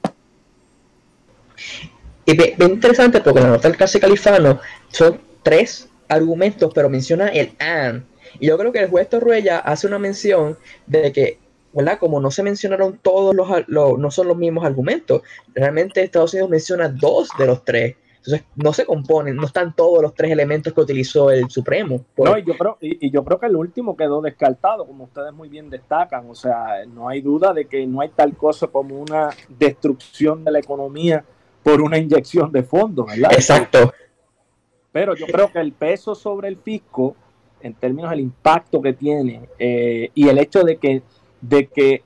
[2.26, 7.54] Y bien, interesante porque la nota al cárcel Califano son tres argumentos, pero menciona el
[7.58, 8.04] AN.
[8.40, 11.38] Y yo creo que el juez Torruella hace una mención de que,
[11.72, 11.98] ¿verdad?
[11.98, 15.22] Como no se mencionaron todos los, los no son los mismos argumentos,
[15.54, 17.96] realmente Estados Unidos menciona dos de los tres.
[18.26, 22.06] Entonces, no se componen, no están todos los tres elementos que utilizó el Supremo.
[22.16, 25.50] No, y yo, creo, y, yo creo que el último quedó descartado, como ustedes muy
[25.50, 26.30] bien destacan.
[26.30, 30.52] O sea, no hay duda de que no hay tal cosa como una destrucción de
[30.52, 31.22] la economía
[31.62, 33.30] por una inyección de fondos, ¿verdad?
[33.34, 33.92] Exacto.
[34.94, 37.16] Pero yo creo que el peso sobre el fisco,
[37.60, 41.02] en términos del impacto que tiene, eh, y el hecho de que,
[41.40, 42.04] de que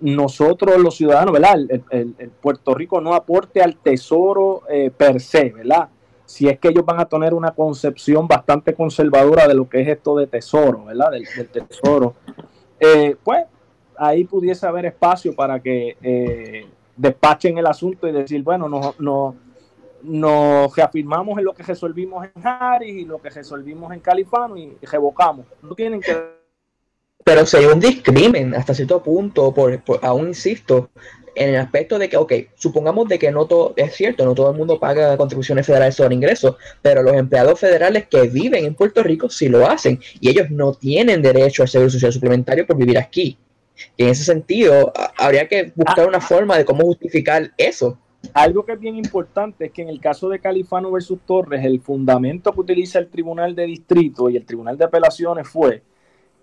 [0.00, 1.56] nosotros los ciudadanos, ¿verdad?
[1.88, 5.88] El, Puerto Rico no aporte al tesoro eh, per se, ¿verdad?
[6.26, 9.88] Si es que ellos van a tener una concepción bastante conservadora de lo que es
[9.88, 11.12] esto de tesoro, ¿verdad?
[11.12, 12.16] Del, tesoro.
[12.78, 13.46] Eh, pues
[13.96, 16.66] ahí pudiese haber espacio para que eh,
[16.98, 19.36] despachen el asunto y decir, bueno, nos, no,
[20.06, 24.76] nos reafirmamos en lo que resolvimos en Harris y lo que resolvimos en Califano y
[24.82, 25.46] revocamos.
[25.62, 26.36] No tienen que
[27.26, 30.90] pero sería un discrimen hasta cierto punto, por, aún insisto,
[31.34, 34.52] en el aspecto de que, ok, supongamos de que no todo, es cierto, no todo
[34.52, 39.02] el mundo paga contribuciones federales sobre ingresos, pero los empleados federales que viven en Puerto
[39.02, 42.96] Rico sí lo hacen y ellos no tienen derecho al seguro social suplementario por vivir
[42.96, 43.36] aquí.
[43.96, 46.08] Y en ese sentido, habría que buscar ah.
[46.08, 47.98] una forma de cómo justificar eso.
[48.34, 51.80] Algo que es bien importante es que en el caso de Califano versus Torres, el
[51.80, 55.82] fundamento que utiliza el Tribunal de Distrito y el Tribunal de Apelaciones fue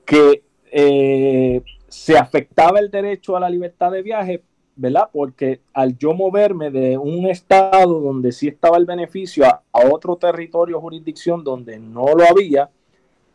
[0.05, 4.43] que eh, se afectaba el derecho a la libertad de viaje,
[4.75, 5.09] ¿verdad?
[5.11, 9.61] Porque al yo moverme de un estado donde sí estaba el beneficio a,
[9.91, 12.69] otro territorio, jurisdicción donde no lo había,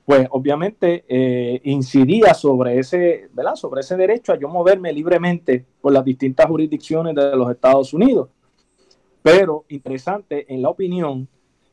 [0.05, 3.55] pues obviamente eh, incidía sobre ese, ¿verdad?
[3.55, 8.29] Sobre ese derecho a yo moverme libremente por las distintas jurisdicciones de los Estados Unidos.
[9.31, 11.29] Pero interesante, en la opinión,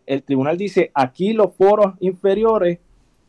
[0.05, 2.79] el tribunal dice aquí los foros inferiores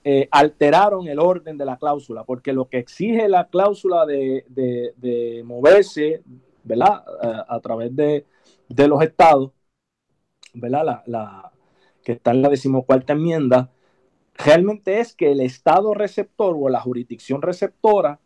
[0.05, 6.23] eh, alteraron el orden de la cláusula, porque lo que exige la cláusula de, moverse,
[6.65, 7.05] ¿verdad?
[7.49, 8.25] A, través de,
[8.69, 9.51] los estados,
[10.55, 11.03] ¿verdad?
[11.07, 11.53] La,
[12.05, 13.71] que está en la decimocuarta enmienda,
[14.35, 18.21] realmente es que el Estado receptor o la jurisdicción receptora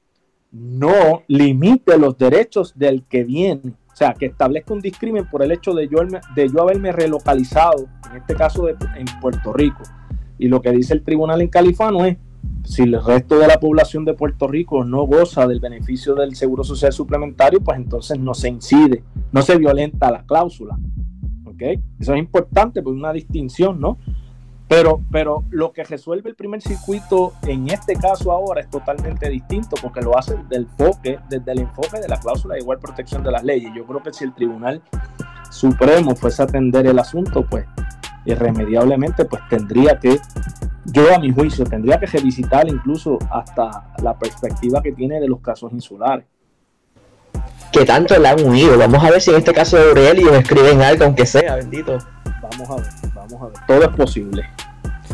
[0.52, 3.74] no limite los derechos del que viene.
[4.00, 5.98] Sea, que establezca un discrimen por el hecho de yo,
[6.34, 9.82] de yo haberme relocalizado, en este caso de, en Puerto Rico.
[10.38, 12.16] Y lo que dice el tribunal en Califano es,
[12.64, 16.64] si el resto de la población de Puerto Rico no goza del beneficio del seguro
[16.64, 20.78] social suplementario, pues entonces no se incide, no se violenta la cláusula.
[21.98, 23.98] Eso es importante, pues una distinción, ¿no?
[24.70, 29.74] Pero, pero lo que resuelve el primer circuito en este caso ahora es totalmente distinto
[29.82, 33.24] porque lo hace desde el enfoque, desde el enfoque de la cláusula de igual protección
[33.24, 33.72] de las leyes.
[33.74, 34.80] Yo creo que si el Tribunal
[35.50, 37.66] Supremo fuese a atender el asunto, pues
[38.24, 40.20] irremediablemente pues tendría que,
[40.84, 45.40] yo a mi juicio, tendría que revisitar incluso hasta la perspectiva que tiene de los
[45.40, 46.26] casos insulares.
[47.72, 48.78] Que tanto le han huido.
[48.78, 51.98] Vamos a ver si en este caso de Aurelio escriben algo, aunque sea, bendito.
[52.40, 52.99] Vamos a ver,
[53.30, 53.66] vamos a ver.
[53.66, 54.48] Todo es posible.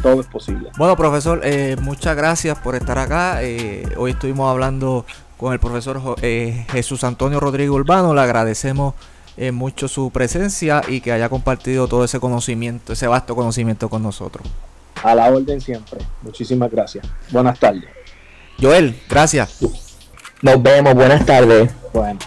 [0.02, 0.70] Todo es posible.
[0.76, 3.42] Bueno, profesor, eh, muchas gracias por estar acá.
[3.42, 5.06] Eh, hoy estuvimos hablando
[5.36, 8.14] con el profesor eh, Jesús Antonio Rodrigo Urbano.
[8.14, 8.94] Le agradecemos
[9.52, 14.46] mucho su presencia y que haya compartido todo ese conocimiento, ese vasto conocimiento con nosotros.
[15.02, 16.00] A la orden siempre.
[16.22, 17.06] Muchísimas gracias.
[17.30, 17.84] Buenas tardes.
[18.58, 19.58] Joel, gracias.
[20.40, 21.70] Nos vemos, buenas tardes.
[21.92, 22.18] Bueno.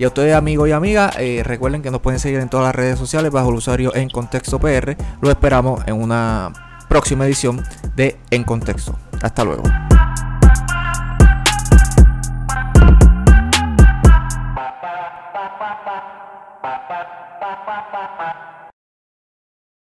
[0.00, 2.74] Y a ustedes amigos y amigas, eh, recuerden que nos pueden seguir en todas las
[2.74, 4.96] redes sociales bajo el usuario En Contexto PR.
[5.20, 6.54] Lo esperamos en una
[6.88, 7.62] próxima edición
[7.96, 8.96] de En Contexto.
[9.20, 9.64] Hasta luego.